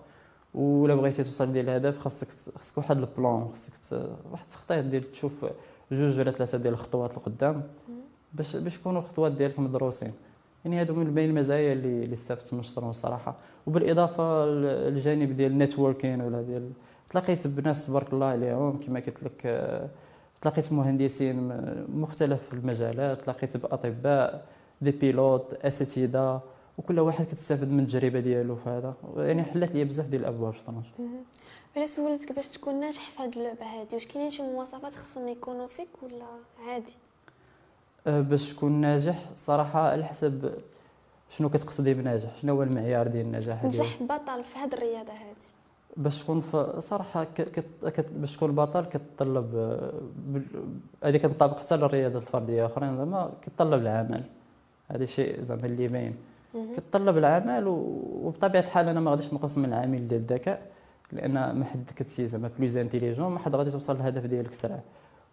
ولا 0.53 0.95
بغيتي 0.95 1.23
توصل 1.23 1.53
ديال 1.53 1.69
الهدف 1.69 1.99
خاصك 1.99 2.27
خاصك 2.55 2.77
واحد 2.77 2.97
ال 2.97 3.07
plan 3.07 3.47
خاصك 3.49 3.73
واحد 4.31 4.43
التخطيط 4.43 4.85
ديال 4.85 5.11
تشوف 5.11 5.45
جوج 5.91 6.19
ولا 6.19 6.31
ثلاثة 6.31 6.57
ديال 6.57 6.73
الخطوات 6.73 7.17
لقدام 7.17 7.63
باش 8.33 8.55
باش 8.55 8.75
يكونوا 8.75 9.01
الخطوات 9.01 9.31
ديالك 9.31 9.59
مدروسين. 9.59 10.13
يعني 10.65 10.81
هادو 10.81 10.93
من 10.93 11.13
بين 11.13 11.29
المزايا 11.29 11.73
اللي 11.73 12.03
اللي 12.03 12.13
استفدت 12.13 12.53
من 12.53 12.59
الشطرنج 12.59 12.89
الصراحة. 12.89 13.35
وبالإضافة 13.67 14.45
للجانب 14.45 15.37
ديال 15.37 15.51
ال 15.51 15.58
networking 15.58 16.21
ولا 16.21 16.41
ديال 16.41 16.71
تلاقيت 17.09 17.47
بناس 17.47 17.85
تبارك 17.85 18.13
الله 18.13 18.25
عليهم 18.25 18.79
كما 18.79 18.99
قلت 18.99 19.23
لك 19.23 19.41
آه، 19.45 19.89
تلاقيت 20.41 20.73
مهندسين 20.73 21.61
مختلف 21.95 22.53
المجالات 22.53 23.21
تلاقيت 23.21 23.57
بأطباء. 23.57 24.45
des 24.81 24.91
pilotes 24.91 25.53
اساتذه 25.53 26.41
وكل 26.77 26.99
واحد 26.99 27.25
كتستافد 27.25 27.71
من 27.71 27.79
التجربة 27.79 28.19
ديالو 28.19 28.55
في 28.55 28.69
هذا. 28.69 28.93
يعني 29.17 29.43
حلات 29.43 29.71
لي 29.71 29.83
بزاف 29.83 30.05
ديال 30.05 30.21
الأبواب 30.21 30.53
الشطرنج 30.53 30.85
الا 31.77 31.85
سولتك 31.85 32.31
باش 32.31 32.47
تكون 32.47 32.79
ناجح 32.79 33.11
في 33.11 33.23
هذه 33.23 33.37
اللعبة 33.37 33.65
هذه 33.65 33.93
واش 33.93 34.07
كاينين 34.07 34.29
شي 34.29 34.43
مواصفات 34.43 34.95
خصهم 34.95 35.27
يكونوا 35.27 35.67
فيك 35.67 35.87
ولا 36.03 36.25
عادي؟ 36.67 36.93
أه، 38.07 38.21
باش 38.21 38.53
تكون 38.53 38.71
ناجح 38.71 39.19
صراحة 39.35 39.89
على 39.89 40.05
حسب 40.05 40.53
شنو 41.29 41.49
كتقصدي 41.49 41.93
بناجح 41.93 42.35
شنو 42.35 42.53
هو 42.53 42.63
المعيار 42.63 43.07
ديال 43.07 43.25
النجاح 43.25 43.63
نجح 43.63 44.03
بطل 44.03 44.43
في 44.43 44.57
هذه 44.57 44.73
الرياضة 44.73 45.11
هذه 45.13 45.45
باش 45.97 46.23
تكون 46.23 46.41
صراحة 46.79 47.23
كت... 47.23 47.59
كت... 47.85 48.11
باش 48.11 48.35
تكون 48.35 48.55
بطل 48.55 48.85
كتطلب 48.85 49.55
هذه 51.03 51.17
كتنطبق 51.17 51.59
حتى 51.59 51.77
للرياضات 51.77 52.21
الفردية 52.21 52.65
أخرين 52.65 52.97
زعما 52.97 53.31
كتطلب 53.41 53.81
العمل. 53.81 54.23
هذا 54.91 55.05
شيء 55.05 55.43
زعما 55.43 55.65
اللي 55.65 55.87
باين. 55.87 56.15
كتطلب 56.77 57.17
العمل 57.17 57.67
وبطبيعة 57.67 58.61
الحال 58.61 58.89
أنا 58.89 58.99
ما 58.99 59.11
غاديش 59.11 59.33
نقص 59.33 59.57
من 59.57 59.65
العامل 59.65 60.07
ديال 60.07 60.21
الذكاء 60.21 60.61
لأن 61.11 61.51
ما 61.51 61.65
حد 61.65 61.83
كتسي 61.95 62.27
زعما 62.27 62.49
plus 62.59 62.77
intelligent 62.77 63.31
ما 63.31 63.39
حد 63.39 63.55
غادي 63.55 63.71
توصل 63.71 63.95
للهدف 63.95 64.25
ديالك 64.25 64.53
سرعه 64.53 64.83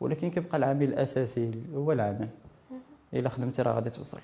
ولكن 0.00 0.30
كيبقى 0.30 0.58
العامل 0.58 0.82
الأساسي 0.82 1.50
هو 1.74 1.92
العمل. 1.92 2.28
إلا 3.14 3.28
خدمتي 3.28 3.62
راه 3.62 3.72
غادي 3.72 3.90
توصل. 3.90 4.20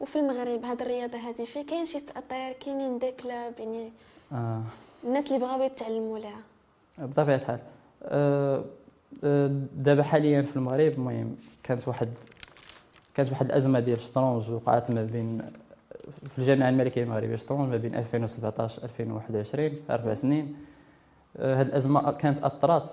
وفي 0.00 0.18
المغرب 0.18 0.64
هذه 0.64 0.82
الرياضة 0.82 1.18
هذه 1.18 1.44
فيه 1.44 1.66
كاين 1.66 1.86
شي 1.86 2.00
تأطير؟ 2.00 2.52
كاينين 2.52 2.98
des 2.98 3.12
clubs 3.12 3.52
يعني 3.58 3.92
آه. 4.32 4.62
الناس 5.04 5.26
اللي 5.26 5.38
بغاو 5.38 5.62
يتعلموا 5.62 6.18
لها. 6.18 6.40
بطبيعة 6.98 7.36
الحال 7.36 7.58
آه, 8.02 8.64
آه، 9.24 9.60
دابا 9.76 10.02
حاليا 10.02 10.42
في 10.42 10.56
المغرب 10.56 10.92
المهم 10.92 11.36
كانت 11.62 11.88
واحد 11.88 12.08
كانت 13.14 13.30
واحد 13.30 13.46
الأزمة 13.46 13.80
ديال 13.80 13.96
الشطرنج 13.96 14.50
وقعت 14.50 14.90
ما 14.90 15.04
بين 15.04 15.42
في 16.28 16.38
الجامعة 16.38 16.68
الملكية 16.68 17.02
المغربية 17.02 17.34
الشطرنج 17.34 17.68
ما 17.68 17.76
بين 17.76 17.94
2017 17.94 18.84
2021 18.84 19.70
أربع 19.90 20.14
سنين. 20.14 20.56
آه، 21.36 21.62
الأزمة 21.62 22.12
كانت 22.12 22.44
أثرات 22.44 22.90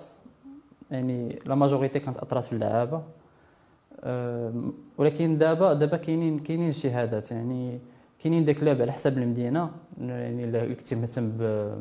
يعني 0.90 1.38
لا 1.46 1.54
ماجوريتي 1.54 2.00
كانت 2.00 2.16
أثرات 2.16 2.44
في 2.44 2.52
اللعابة. 2.52 3.02
ولكن 4.98 5.38
دابا 5.38 5.72
دابا 5.72 5.96
كاينين 5.96 6.38
كاينين 6.38 6.72
شهادات 6.72 7.30
يعني 7.30 7.78
كاينين 8.22 8.44
داك 8.44 8.62
لعب 8.62 8.82
على 8.82 8.92
حساب 8.92 9.18
المدينة. 9.18 9.70
يعني 10.00 10.44
الا 10.44 10.74
كنتي 10.74 10.94
مهتم 10.94 11.30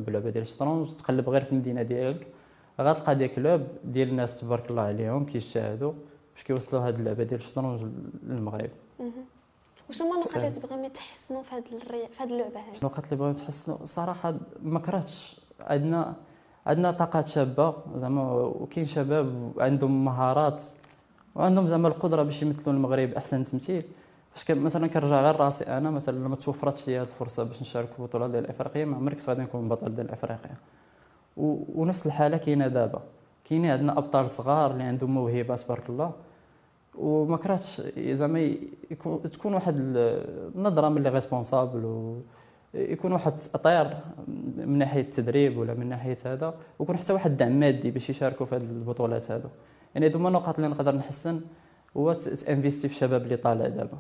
باللعبه 0.04 0.30
ديال 0.30 0.44
الشطرنج 0.44 0.92
تقلب 0.92 1.30
غير 1.30 1.44
في 1.44 1.52
المدينة 1.52 1.82
ديالك. 1.82 2.28
غتلقى 2.82 3.16
ديك 3.16 3.36
كلوب 3.36 3.62
ديال 3.84 4.10
الناس 4.10 4.40
تبارك 4.40 4.70
الله 4.70 4.82
عليهم 4.82 5.26
كيشاهدوا. 5.26 5.94
باش 6.42 6.48
كيوصلوا 6.48 6.82
هذه 6.82 6.96
اللعبة 6.96 7.24
ديال 7.24 7.40
الشطرنج 7.40 7.86
للمغرب؟ 8.24 8.70
وشنو 9.90 10.08
هما 10.08 10.16
النقاط 10.16 10.36
اللي 10.36 10.50
تبغيهم 10.50 10.84
يتحسنوا 10.84 11.44
في 11.44 11.58
الري... 11.58 12.08
في 12.08 12.24
هذه 12.24 12.30
اللعبة 12.30 12.60
هذه 12.60 12.78
النقاط 12.82 13.04
اللي 13.04 13.16
بغيهم 13.16 13.32
يتحسنوا 13.32 13.78
صراحة 13.86 14.36
ما 14.62 14.80
كرهتش. 14.80 15.42
عندنا 15.60 16.16
عندنا 16.66 16.92
طاقات 16.92 17.28
شابة 17.28 17.76
زعما 17.96 18.34
وكاين 18.34 18.86
شباب 18.86 19.52
عندهم 19.58 20.06
مهارات 20.06 20.62
وعندهم 21.36 21.68
زعما 21.68 21.88
القدرة 21.88 22.24
باش 22.24 22.44
يمثلوا 22.44 22.76
المغرب 22.76 23.14
أحسن 23.14 23.44
تمثيل. 23.44 23.84
فاش 24.32 24.52
مثلا 24.52 24.88
كنرجع 24.88 25.22
غير 25.22 25.36
راسي 25.36 25.64
أنا 25.64 25.92
مثلا 25.92 26.18
لما 26.18 26.36
توفرتش 26.36 26.88
لي 26.88 26.98
هذه 26.98 27.02
الفرصة 27.02 27.44
باش 27.44 27.62
نشارك 27.62 27.88
في 27.88 28.00
البطوله 28.00 28.28
ديال 28.28 28.44
الإفريقية 28.44 28.86
ما 28.86 28.98
عمري 28.98 29.16
كنت 29.16 29.30
غادي 29.30 29.42
نكون 29.42 29.70
بطل 29.70 29.96
ديال 29.96 30.06
الافريقيا 30.06 30.56
و... 31.38 31.58
ونفس 31.82 32.06
الحالة 32.06 32.38
كاينة 32.38 32.68
دابا. 32.68 33.02
كاينين 33.46 33.72
عندنا 33.72 33.98
أبطال 33.98 34.30
صغار 34.30 34.72
اللي 34.72 34.84
عندهم 34.84 35.14
موهبة 35.14 35.56
تبارك 35.56 35.90
الله. 35.90 36.12
وما 36.98 37.38
كرهتش 37.38 37.82
زعما 38.00 38.56
تكون 39.32 39.54
واحد 39.54 39.76
النظرة 40.56 40.90
من 40.90 41.04
les 41.04 41.10
responsables 41.10 41.86
و 41.86 42.22
يكون 42.74 43.12
واحد 43.12 43.34
التأطير 43.56 43.98
من 44.58 44.78
ناحية 44.78 45.02
التدريب 45.02 45.58
ولا 45.58 45.74
من 45.74 45.90
ناحية 45.90 46.18
هذا 46.26 46.54
ويكون 46.80 46.98
حتى 46.98 47.14
واحد 47.14 47.32
الدعم 47.32 47.60
مادي 47.60 47.92
باش 47.92 48.10
يشاركوا 48.10 48.46
في 48.46 48.56
هذه 48.56 48.62
البطولات 48.62 49.32
هذو 49.32 49.50
يعني 49.96 50.08
هذو 50.08 50.20
هما 50.20 50.28
النقاط 50.28 50.56
اللي 50.56 50.68
نقدر 50.68 50.96
نحسن 50.96 51.42
هو 51.98 52.14
t'investis 52.14 52.88
في 52.88 52.94
الشباب 52.94 53.24
اللي 53.24 53.38
طالع 53.38 53.68
دابا. 53.68 53.98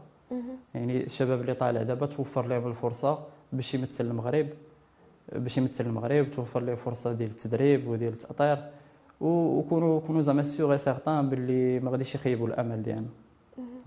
يعني 0.74 1.04
الشباب 1.04 1.42
اللي 1.42 1.54
طالع 1.54 1.84
دابا 1.84 2.06
توفر 2.06 2.48
لهم 2.48 2.68
الفرصة 2.68 3.20
باش 3.54 3.74
يمثل 3.74 4.06
المغرب 4.06 4.48
باش 5.36 5.58
يمثل 5.58 5.86
المغرب 5.86 6.30
توفر 6.30 6.62
ليه 6.64 6.74
فرصة 6.76 7.14
ديال 7.14 7.30
التدريب 7.30 7.88
وديال 7.88 8.14
التأطير. 8.14 8.58
وكونوا 9.22 10.00
كونوا 10.00 10.22
زعما 10.22 10.44
sûr 10.44 10.76
certain 10.76 11.30
باللي 11.30 11.80
ما 11.80 11.92
غاديش 11.92 12.16
يخيبوا 12.16 12.48
الامل 12.48 12.84
ديالنا. 12.84 13.10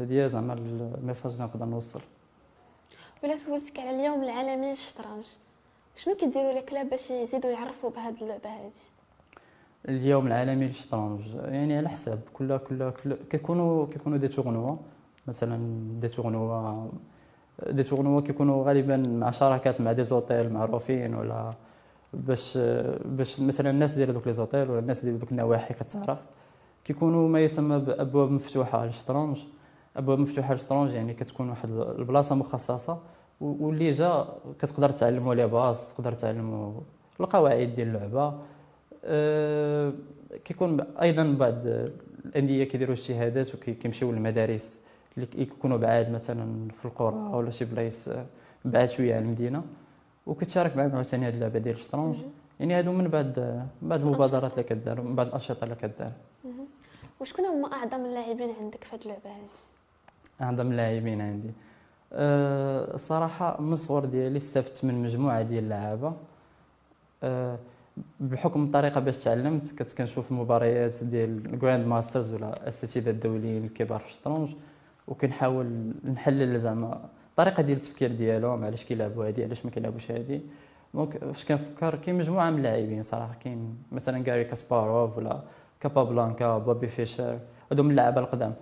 هذه 0.00 0.26
زعما 0.26 0.52
ال 0.52 0.62
message 0.62 1.32
اللي 1.32 1.44
نقدر 1.44 1.64
نوصل. 1.64 2.00
ولا 3.24 3.36
سولتك 3.36 3.78
على 3.78 3.90
اليوم 3.90 4.22
العالمي 4.22 4.70
للشطرنج. 4.70 5.24
شنو 5.94 6.14
كيديروا 6.14 6.52
les 6.52 6.62
clubs 6.62 6.90
باش 6.90 7.10
يزيدوا 7.10 7.50
يعرفوا 7.50 7.90
بهذه 7.90 8.22
اللعبة 8.22 8.48
هذه 8.48 8.72
اليوم 9.88 10.26
العالمي 10.26 10.66
للشطرنج 10.66 11.20
يعني 11.34 11.76
على 11.76 11.88
حساب. 11.88 12.20
كل 12.32 12.58
كل 12.58 12.90
كل 12.90 13.16
كيكونوا 13.30 13.86
كيكونوا 13.86 14.18
des 14.18 14.28
tournois. 14.28 14.76
مثلا 15.26 15.58
des 16.00 16.08
tournois 16.08 16.88
des 17.70 17.82
tournois 17.82 18.20
كيكونوا 18.20 18.64
غالبا 18.64 18.96
مع 18.96 19.30
شراكات 19.30 19.80
مع 19.80 19.92
des 19.92 20.02
hôtels 20.02 20.52
معروفين 20.52 21.14
ولا 21.14 21.50
باش 22.14 22.58
باش 23.04 23.40
مثلا 23.40 23.70
الناس 23.70 23.92
ديال 23.92 24.12
دوك 24.12 24.26
les 24.26 24.32
hôtels 24.32 24.70
ولا 24.70 24.78
الناس 24.78 25.04
ديال 25.04 25.18
دوك 25.18 25.32
النواحي 25.32 25.74
كتعرف 25.74 26.18
كيكونوا 26.84 27.28
ما 27.28 27.40
يسمى 27.40 27.78
بأبواب 27.78 28.30
مفتوحة 28.30 28.86
للشطرنج 28.86 29.38
أبواب 29.96 30.18
مفتوحة 30.18 30.52
للشطرنج 30.54 30.92
يعني 30.92 31.14
كتكون 31.14 31.50
واحد 31.50 31.70
البلاصة 31.70 32.34
مخصصة 32.34 32.98
واللي 33.40 33.90
جا 33.90 34.28
كتقدر 34.58 34.90
تعلموا 34.90 35.34
les 35.34 35.46
bases 35.46 35.94
تقدر 35.94 36.12
تعلموا 36.12 36.80
القواعد 37.20 37.74
ديال 37.74 37.88
اللعبة. 37.88 38.34
أه 39.04 39.92
كيكون 40.44 40.80
أيضا 40.80 41.36
بعض 41.38 41.54
الأندية 42.24 42.64
كيديروا 42.64 42.92
الشهادات 42.92 43.54
وكيمشيو 43.54 44.12
للمدارس 44.12 44.78
اللي 45.16 45.26
كيكونوا 45.26 45.76
بعاد 45.76 46.10
مثلا 46.10 46.68
في 46.68 46.84
القرى 46.84 47.36
ولا 47.36 47.50
شي 47.50 47.64
بلايص 47.64 48.08
بعاد 48.64 48.90
شوية 48.90 49.14
على 49.14 49.24
المدينة. 49.24 49.62
وكتشارك 50.26 50.76
معهم 50.76 50.94
عاوتاني 50.94 51.28
هذه 51.28 51.34
اللعبة 51.34 51.58
ديال 51.58 51.74
الشطرنج. 51.74 52.16
يعني 52.60 52.74
هادو 52.74 52.92
من 52.92 53.08
بعد 53.08 53.66
بعض 53.82 54.00
المبادرات 54.00 54.52
اللي 54.52 54.62
كدار 54.62 55.00
من 55.00 55.14
بعض 55.14 55.26
الأنشطة 55.26 55.64
اللي 55.64 55.74
كدار. 55.74 56.12
وشكون 57.20 57.44
هما 57.44 57.72
أعظم 57.72 58.04
اللاعبين 58.04 58.50
عندك 58.60 58.84
في 58.84 58.96
هذه 58.96 59.02
اللعبة 59.02 59.30
هذه 59.30 59.48
أعظم 60.40 60.70
اللاعبين 60.70 61.20
عندي. 61.20 61.50
أه 62.12 62.94
الصراحه 62.94 63.60
من 63.60 63.72
الصغر 63.72 64.04
ديالي 64.04 64.36
استفدت 64.36 64.84
من 64.84 65.02
مجموعة 65.02 65.42
ديال 65.42 65.64
اللعابة. 65.64 66.12
أه 67.22 67.58
بحكم 68.20 68.64
الطريقة 68.64 69.00
باش 69.00 69.18
تعلمت 69.18 69.78
كنت 69.78 69.92
كنشوف 69.92 70.30
المباريات 70.30 71.04
ديال 71.04 71.58
grand 71.58 71.86
masters 71.86 72.32
ولا 72.32 72.62
الاساتذه 72.62 73.10
الدوليين 73.10 73.64
الكبار 73.64 73.98
في 73.98 74.06
الشطرنج 74.06 74.54
وكنحاول 75.08 75.92
نحلل 76.04 76.58
زعما 76.58 77.08
الطريقة 77.38 77.62
ديال 77.62 77.76
التفكير 77.76 78.12
ديالهم 78.12 78.64
علاش 78.64 78.84
كيلعبوا 78.84 79.26
هادي 79.26 79.44
علاش 79.44 79.64
ما 79.64 79.70
كيلعبوش 79.70 80.10
هادي؟ 80.10 80.40
donc 80.94 81.18
فاش 81.18 81.44
كنفكر 81.44 81.94
كاين 81.94 82.18
مجموعة 82.18 82.50
من 82.50 82.58
اللاعبين 82.58 83.02
صراحة 83.02 83.34
كاين 83.40 83.76
مثلا 83.92 84.24
غاري 84.30 84.44
كاسباروف 84.44 85.18
ولا 85.18 85.42
كابابلانكا 85.80 86.58
بوبي 86.58 86.88
فيشر 86.88 87.38
هادو 87.70 87.82
من 87.82 87.90
اللعابة 87.90 88.20
القدام. 88.20 88.54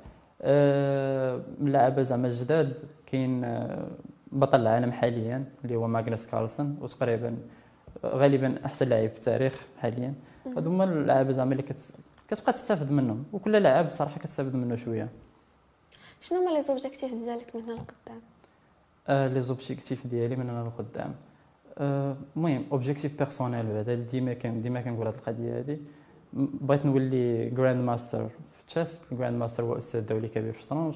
أه 0.42 1.36
من 1.58 1.66
اللعابة 1.68 2.02
زعما 2.02 2.28
الجداد 2.28 2.74
كاين 3.06 3.44
آه، 3.44 3.88
بطل 4.32 4.60
العالم 4.60 4.92
حاليا 4.92 5.44
اللي 5.64 5.76
هو 5.76 5.86
ماغنس 5.86 6.26
كارلسون 6.26 6.78
وتقريبا 6.80 7.36
غالبا 8.04 8.66
أحسن 8.66 8.88
لاعب 8.88 9.08
في 9.08 9.16
التاريخ 9.16 9.60
حاليا. 9.78 10.14
هادو 10.56 10.70
هما 10.70 10.84
اللعابة 10.84 11.32
زعما 11.32 11.52
اللي 11.52 11.62
كت... 11.62 11.94
كتبقى 12.28 12.52
تستافد 12.52 12.90
منهم 12.90 13.24
وكل 13.32 13.52
لاعب 13.52 13.90
صراحة 13.90 14.18
كتستافد 14.18 14.54
منه 14.54 14.76
شوية. 14.76 15.08
شنو 16.20 16.38
هما 16.38 16.50
les 16.50 16.62
objectifs 16.62 17.14
ديالك 17.14 17.56
من 17.56 17.62
هنا 17.62 17.72
لقدام؟ 17.72 18.20
les 19.08 19.40
objectifs 19.40 20.06
ديالي 20.06 20.36
من 20.36 20.50
هنا 20.50 20.68
لقدام 20.68 21.14
آه، 21.78 22.16
المهم 22.36 22.64
objectif 22.72 23.18
personnel 23.18 23.66
بعدا 23.66 23.94
ديما 23.94 24.32
كان 24.32 24.62
ديما 24.62 24.80
كنقول 24.80 25.06
هذه 25.06 25.14
القضية 25.14 25.58
هذه 25.58 25.78
بغيت 26.32 26.86
نولي 26.86 27.50
grand 27.50 27.84
master 27.84 28.28
في 28.28 28.64
chess 28.68 29.02
grand 29.12 29.36
master 29.38 29.62
هو 29.62 29.78
أستاذ 29.78 30.06
دولي 30.06 30.28
كبير 30.28 30.52
في 30.52 30.58
الشطرنج 30.58 30.94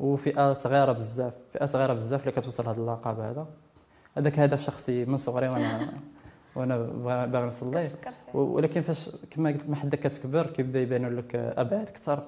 وفئة 0.00 0.52
صغيرة 0.52 0.92
بزاف 0.92 1.34
فئة 1.52 1.64
صغيرة 1.64 1.94
بزاف 1.94 2.20
اللي 2.20 2.32
كتوصل 2.32 2.68
هذا 2.68 2.80
اللقب 2.80 3.20
هذا. 3.20 3.46
هذاك 4.16 4.38
هدف 4.38 4.62
شخصي 4.62 5.04
من 5.04 5.16
صغري 5.16 5.48
وأنا 5.48 5.80
وأنا 6.56 7.26
باغي 7.26 7.44
نوصل 7.44 7.74
ليه. 7.74 7.90
ولكن 8.34 8.80
فاش 8.80 9.10
كما 9.30 9.50
قلت 9.50 9.68
ما 9.68 9.76
حدا 9.76 9.96
كتكبر 9.96 10.46
كيبدا 10.46 10.80
يبان 10.80 11.16
لك 11.16 11.36
أبعاد 11.36 11.88
أكثر 11.88 12.22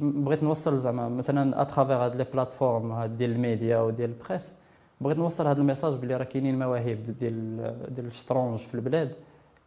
بغيت 0.00 0.42
نوصل 0.42 0.78
زعما 0.78 1.08
مثلا 1.08 1.62
à 1.62 1.67
travers 1.67 2.04
هاد 2.04 2.16
les 2.16 2.24
plateformes 2.24 3.04
ديال 3.04 3.30
الميديا 3.30 3.80
وديال 3.80 4.10
ال 4.10 4.16
presse 4.16 4.54
بغيت 5.00 5.18
نوصل 5.18 5.46
هذا 5.46 5.60
ال 5.60 5.64
message 5.64 5.94
بلي 5.94 6.16
راه 6.16 6.24
كاينين 6.24 6.58
مواهب 6.58 7.18
ديال 7.20 7.56
ديال 7.94 8.06
الشطرنج 8.06 8.58
في 8.58 8.74
البلاد 8.74 9.12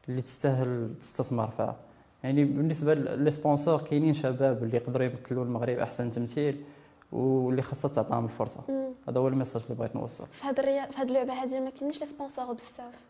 اللي 0.10 0.22
تستاهل 0.22 0.94
تستثمر 1.00 1.48
فيها. 1.48 1.76
يعني 2.24 2.46
بالنسبة 2.46 2.94
les 2.94 3.32
sponsors 3.32 3.82
كاينين 3.82 4.14
شباب 4.14 4.64
اللي 4.64 4.78
يقدروا 4.78 5.06
يمثلوا 5.06 5.44
المغرب 5.44 5.80
أحسن 5.80 6.12
تمثيل 6.12 6.64
واللي 7.12 7.62
خاصها 7.62 7.90
تعطيهم 7.90 8.26
الفرصة. 8.26 8.62
هذا 9.08 9.20
هو 9.20 9.28
ال 9.28 9.32
message 9.32 9.62
اللي 9.64 9.76
بغيت 9.76 9.96
نوصل. 9.96 10.26
في 10.28 10.48
هذه 10.48 10.60
الريا... 10.60 10.86
في 10.86 10.98
هذه 10.98 11.08
اللعبة 11.08 11.34
هذه 11.34 11.60
ما 11.60 11.70
كاينينش 11.70 12.02
les 12.02 12.06
sponsors 12.06 12.54
بزاف؟ 12.54 13.04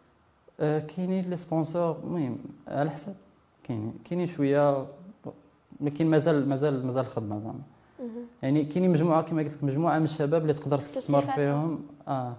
آه 0.60 0.80
كاينين 0.80 1.30
les 1.30 1.38
sponsors 1.38 1.98
المهم 2.04 2.38
على 2.68 2.90
حسب 2.90 3.14
كاينين 3.64 3.94
كاينين 4.10 4.28
شوية 4.28 4.86
لكن 5.82 6.08
مازال 6.10 6.50
مازال 6.50 6.86
مازال 6.86 7.06
خدمة 7.06 7.40
زعما. 7.40 7.60
يعني 8.42 8.66
كاينين 8.66 8.92
مجموعة 8.92 9.22
كما 9.22 9.42
قلت 9.42 9.52
لك 9.54 9.64
مجموعة 9.64 9.98
من 9.98 10.04
الشباب 10.04 10.42
اللي 10.42 10.54
تقدر 10.54 10.78
تستثمر 10.78 11.22
فيهم. 11.22 11.80
آه. 12.08 12.34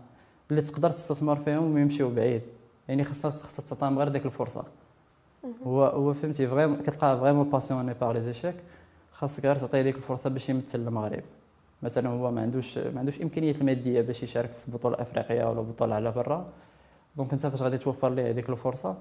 اللي 0.51 0.63
تقدر 0.63 0.91
تستثمر 0.91 1.37
فيهم 1.37 1.75
ويمشيو 1.75 2.11
بعيد. 2.11 2.43
يعني 2.89 3.05
خاصها 3.05 3.31
خاصها 3.31 3.65
تعطيهم 3.65 3.99
غير 3.99 4.09
ديك 4.09 4.27
الفرصة. 4.27 4.65
هو 5.67 5.85
هو 5.85 6.13
فهمتي 6.13 6.47
vraiment 6.47 6.77
كتلقاه 6.77 7.21
vraiment 7.21 7.51
passionné 7.51 7.95
par 8.01 8.13
les 8.15 8.21
échecs 8.21 8.55
خاصك 9.13 9.45
غير 9.45 9.57
تعطيه 9.57 9.83
ديك 9.83 9.97
الفرصة 9.97 10.31
باش 10.31 10.49
يمثل 10.49 10.81
المغرب. 10.81 11.23
مثلا 11.83 12.09
هو 12.09 12.31
ما 12.31 12.41
عندوش 12.41 12.79
ما 12.79 12.99
عندوش 12.99 13.23
امكانيات 13.23 13.61
المادية 13.61 14.01
باش 14.01 14.23
يشارك 14.23 14.51
في 14.51 14.71
بطولة 14.71 15.03
أفريقية 15.03 15.51
ولا 15.51 15.61
بطولة 15.61 15.95
على 15.95 16.11
برا. 16.11 16.47
donc 17.17 17.33
أنت 17.33 17.47
فاش 17.47 17.63
غادي 17.63 17.79
توفر 17.79 18.09
ليه 18.09 18.31
هذيك 18.31 18.51
الفرصة 18.51 18.97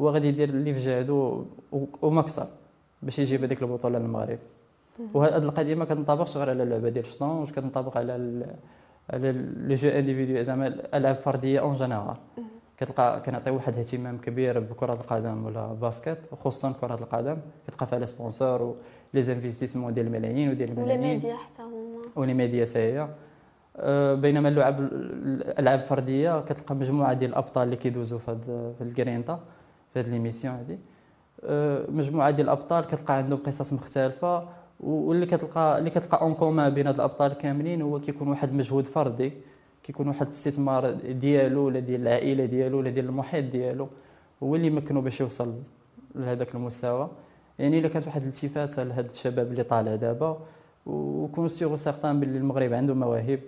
هو 0.00 0.10
غادي 0.10 0.28
يدير 0.28 0.48
اللي 0.48 0.74
في 0.74 0.80
جهده 0.80 1.44
وما 2.02 2.20
أكثر. 2.20 2.46
باش 3.02 3.18
يجيب 3.18 3.44
هذيك 3.44 3.62
البطولة 3.62 3.98
للمغرب. 3.98 4.38
وهذه 5.14 5.36
القضية 5.36 5.74
ما 5.74 5.84
كتنطبقش 5.84 6.36
غير 6.36 6.50
على 6.50 6.62
اللعبة 6.62 6.88
ديال 6.88 7.04
الشطرنج 7.04 7.50
كتنطبق 7.50 7.96
على 7.96 8.12
على 9.10 9.32
les 9.68 9.74
jeux 9.74 9.88
individuels 9.88 10.42
زعما 10.42 10.66
الألعاب 10.66 11.16
الفرديه 11.16 11.60
en 11.60 11.74
général 11.74 12.16
كتلقى 12.78 13.22
كنعطي 13.26 13.50
واحد 13.50 13.78
اهتمام 13.78 14.18
كبير 14.18 14.60
بكرة 14.60 14.92
القدم 14.92 15.44
ولا 15.44 15.66
basket 15.72 16.18
خصوصا 16.32 16.72
كرة 16.72 16.94
القدم. 16.94 17.36
كتلقى 17.66 17.86
فيها 17.86 17.98
les 17.98 18.06
sponsors 18.06 19.22
و 19.22 19.26
les 19.26 19.37
investissements 19.37 19.94
ديال 19.94 20.06
الملايين 20.06 20.50
وديال 20.50 20.70
الملايين. 20.70 21.00
و 21.00 21.03
les 21.03 21.14
médias 21.14 21.34
حتى 21.36 21.62
هما. 21.62 22.02
و 22.16 22.20
les 22.20 22.34
médias 22.34 22.66
حتى 22.66 22.78
هي. 22.78 23.08
أه، 23.76 24.14
بينما 24.14 24.48
اللعب 24.48 24.80
الألعاب 24.80 25.78
الفرديه 25.78 26.40
كتلقى 26.40 26.74
مجموعة 26.74 27.12
ديال 27.12 27.30
الأبطال 27.30 27.62
اللي 27.62 27.76
كيدوزوا 27.76 28.18
في 28.18 28.30
هذا 28.30 28.72
في 28.78 28.84
الGRINTA 28.84 29.40
في 29.92 30.00
هذه 30.00 30.08
l'émission 30.08 30.54
أه، 30.54 30.78
مجموعة 31.88 32.30
ديال 32.30 32.46
الأبطال 32.46 32.86
كتلقى 32.86 33.14
عندهم 33.14 33.38
قصص 33.38 33.72
مختلفة 33.72 34.48
واللي 34.80 35.26
كتلقى 35.26 35.78
اللي 35.78 35.90
كتلقى 35.90 36.20
en 36.20 36.34
commun 36.34 36.74
بين 36.74 36.86
هاد 36.86 36.94
الأبطال 36.94 37.32
كاملين 37.32 37.82
هو 37.82 38.00
كيكون 38.00 38.28
واحد 38.28 38.48
المجهود 38.48 38.84
فردي 38.84 39.32
كيكون 39.82 40.08
واحد 40.08 40.22
الاستثمار 40.22 40.90
ديالو 40.90 41.66
ولا 41.66 41.80
ديال 41.80 42.00
العائلة 42.00 42.44
ديالو 42.44 42.78
ولا 42.78 42.90
ديال 42.90 43.04
المحيط 43.04 43.44
ديالو 43.44 43.88
هو 44.42 44.56
اللي 44.56 44.66
يمكنه 44.66 45.00
باش 45.00 45.20
يوصل 45.20 45.54
لهذاك 46.14 46.54
المستوى. 46.54 47.10
يعني 47.58 47.78
إلا 47.78 47.88
كانت 47.88 48.06
واحد 48.06 48.22
الالتفاته 48.22 48.82
لهاد 48.82 49.08
الشباب 49.08 49.52
اللي 49.52 49.62
طالع 49.62 49.94
دابا 49.94 50.38
وكون 50.86 51.48
سيغ 51.48 51.76
سيغتان 51.76 52.20
باللي 52.20 52.38
المغرب 52.38 52.72
عنده 52.72 52.94
مواهب 52.94 53.40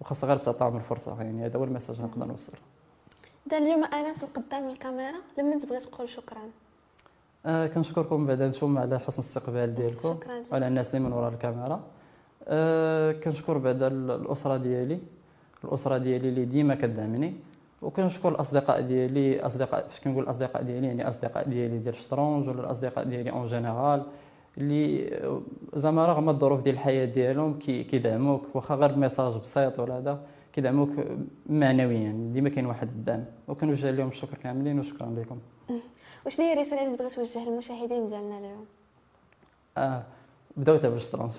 وخاص 0.00 0.24
غير 0.24 0.36
تعطاهم 0.36 0.76
الفرصة. 0.76 1.22
يعني 1.22 1.46
هذا 1.46 1.58
هو 1.58 1.64
الميساج 1.64 1.96
اللي 1.96 2.08
نقدر 2.08 2.26
نوصل. 2.26 2.52
دا 3.46 3.58
اليوم 3.58 3.84
أنس 3.84 4.24
قدام 4.24 4.68
الكاميرا 4.68 5.18
لما 5.38 5.56
تبغي 5.58 5.78
تقول 5.78 6.08
شكرا؟ 6.08 6.42
آه 7.46 7.66
كنشكركم 7.66 8.26
بعدا 8.26 8.48
نتوما 8.48 8.80
على 8.80 8.98
حسن 8.98 9.22
الاستقبال 9.22 9.74
ديالكم. 9.74 10.16
وعلى 10.52 10.68
الناس 10.68 10.94
اللي 10.94 11.06
من 11.08 11.12
وراء 11.12 11.32
الكاميرا. 11.32 11.80
آه 12.48 13.12
كنشكر 13.12 13.58
بعدا 13.58 13.86
الأسرة 13.88 14.56
ديالي. 14.56 14.98
الأسرة 15.64 15.98
ديالي 15.98 16.28
اللي 16.28 16.44
ديما 16.44 16.74
كدعمني. 16.74 17.34
وكنشكر 17.82 18.28
الأصدقاء 18.28 18.80
ديالي 18.80 19.40
اصدقاء 19.46 19.86
فاش 19.88 20.00
كنقول 20.00 20.22
الاصدقاء 20.24 20.62
ديالي 20.62 20.86
يعني 20.86 21.08
أصدقاء 21.08 21.48
ديالي 21.48 21.78
ديال 21.78 21.94
الشطرونج 21.94 22.48
ولا 22.48 22.60
الأصدقاء 22.60 23.04
ديالي 23.04 23.30
en 23.30 23.46
général 23.46 24.02
اللي 24.58 25.10
زعما 25.74 26.06
رغم 26.06 26.28
الظروف 26.28 26.60
ديال 26.62 26.74
الحياة 26.74 27.04
ديالهم 27.04 27.58
كي- 27.58 27.84
كيدعموك. 27.84 28.42
واخا 28.54 28.74
غير 28.74 28.96
message 28.96 29.34
بسيط 29.40 29.78
ولا 29.80 29.98
هذا 29.98 30.20
كيدعموك 30.52 30.88
معنويا. 31.46 32.30
ديما 32.32 32.48
كاين 32.48 32.66
واحد 32.66 32.88
الدعم. 32.88 33.24
وكنوجه 33.48 33.90
لهم 33.90 34.08
الشكر 34.08 34.36
كاملين 34.42 34.80
وشكرا 34.80 35.14
لكم. 35.18 35.38
وشنو 36.26 36.46
هي 36.46 36.52
الرساله 36.52 36.84
اللي 36.84 36.96
تبغي 36.96 37.10
توجه 37.10 37.44
للمشاهدين 37.44 38.06
ديالنا 38.06 38.38
اليوم؟ 38.38 38.66
آه 39.78 40.02
بداو 40.56 40.76
تلعبوا 40.76 40.96
الشطرنج. 40.96 41.32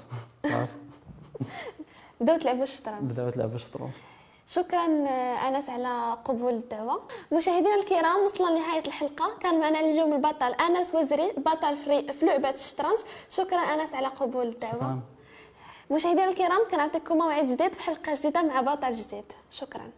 بداو 2.21 2.38
تلعبوا 2.38 2.63
الشطرنج. 2.63 3.11
بداو 3.11 3.29
تلعبوا 3.29 3.55
الشطرنج. 3.55 3.89
شكرا 4.47 4.86
آه، 5.07 5.47
أنس 5.47 5.69
على 5.69 6.17
قبول 6.25 6.53
الدعوة. 6.53 7.01
مشاهدينا 7.33 7.75
الكرام 7.75 8.25
وصلنا 8.25 8.49
لنهاية 8.49 8.83
الحلقة. 8.88 9.38
كان 9.39 9.59
معنا 9.59 9.79
اليوم 9.79 10.13
البطل 10.13 10.53
أنس 10.53 10.95
وزري 10.95 11.31
بطل 11.38 11.75
في 12.13 12.25
لعبة 12.25 12.49
الشطرنج. 12.49 12.97
شكرا 13.29 13.59
أنس 13.59 13.93
على 13.93 14.07
قبول 14.07 14.47
الدعوة. 14.47 14.99
مشاهدينا 15.91 16.29
الكرام 16.29 16.61
كنعطيكم 16.71 17.17
موعد 17.17 17.45
جديد 17.45 17.73
في 17.73 17.81
حلقه 17.81 18.15
جديدة 18.15 18.41
مع 18.41 18.61
بطل 18.61 18.91
جديد. 18.91 19.25
شكرا. 19.51 19.91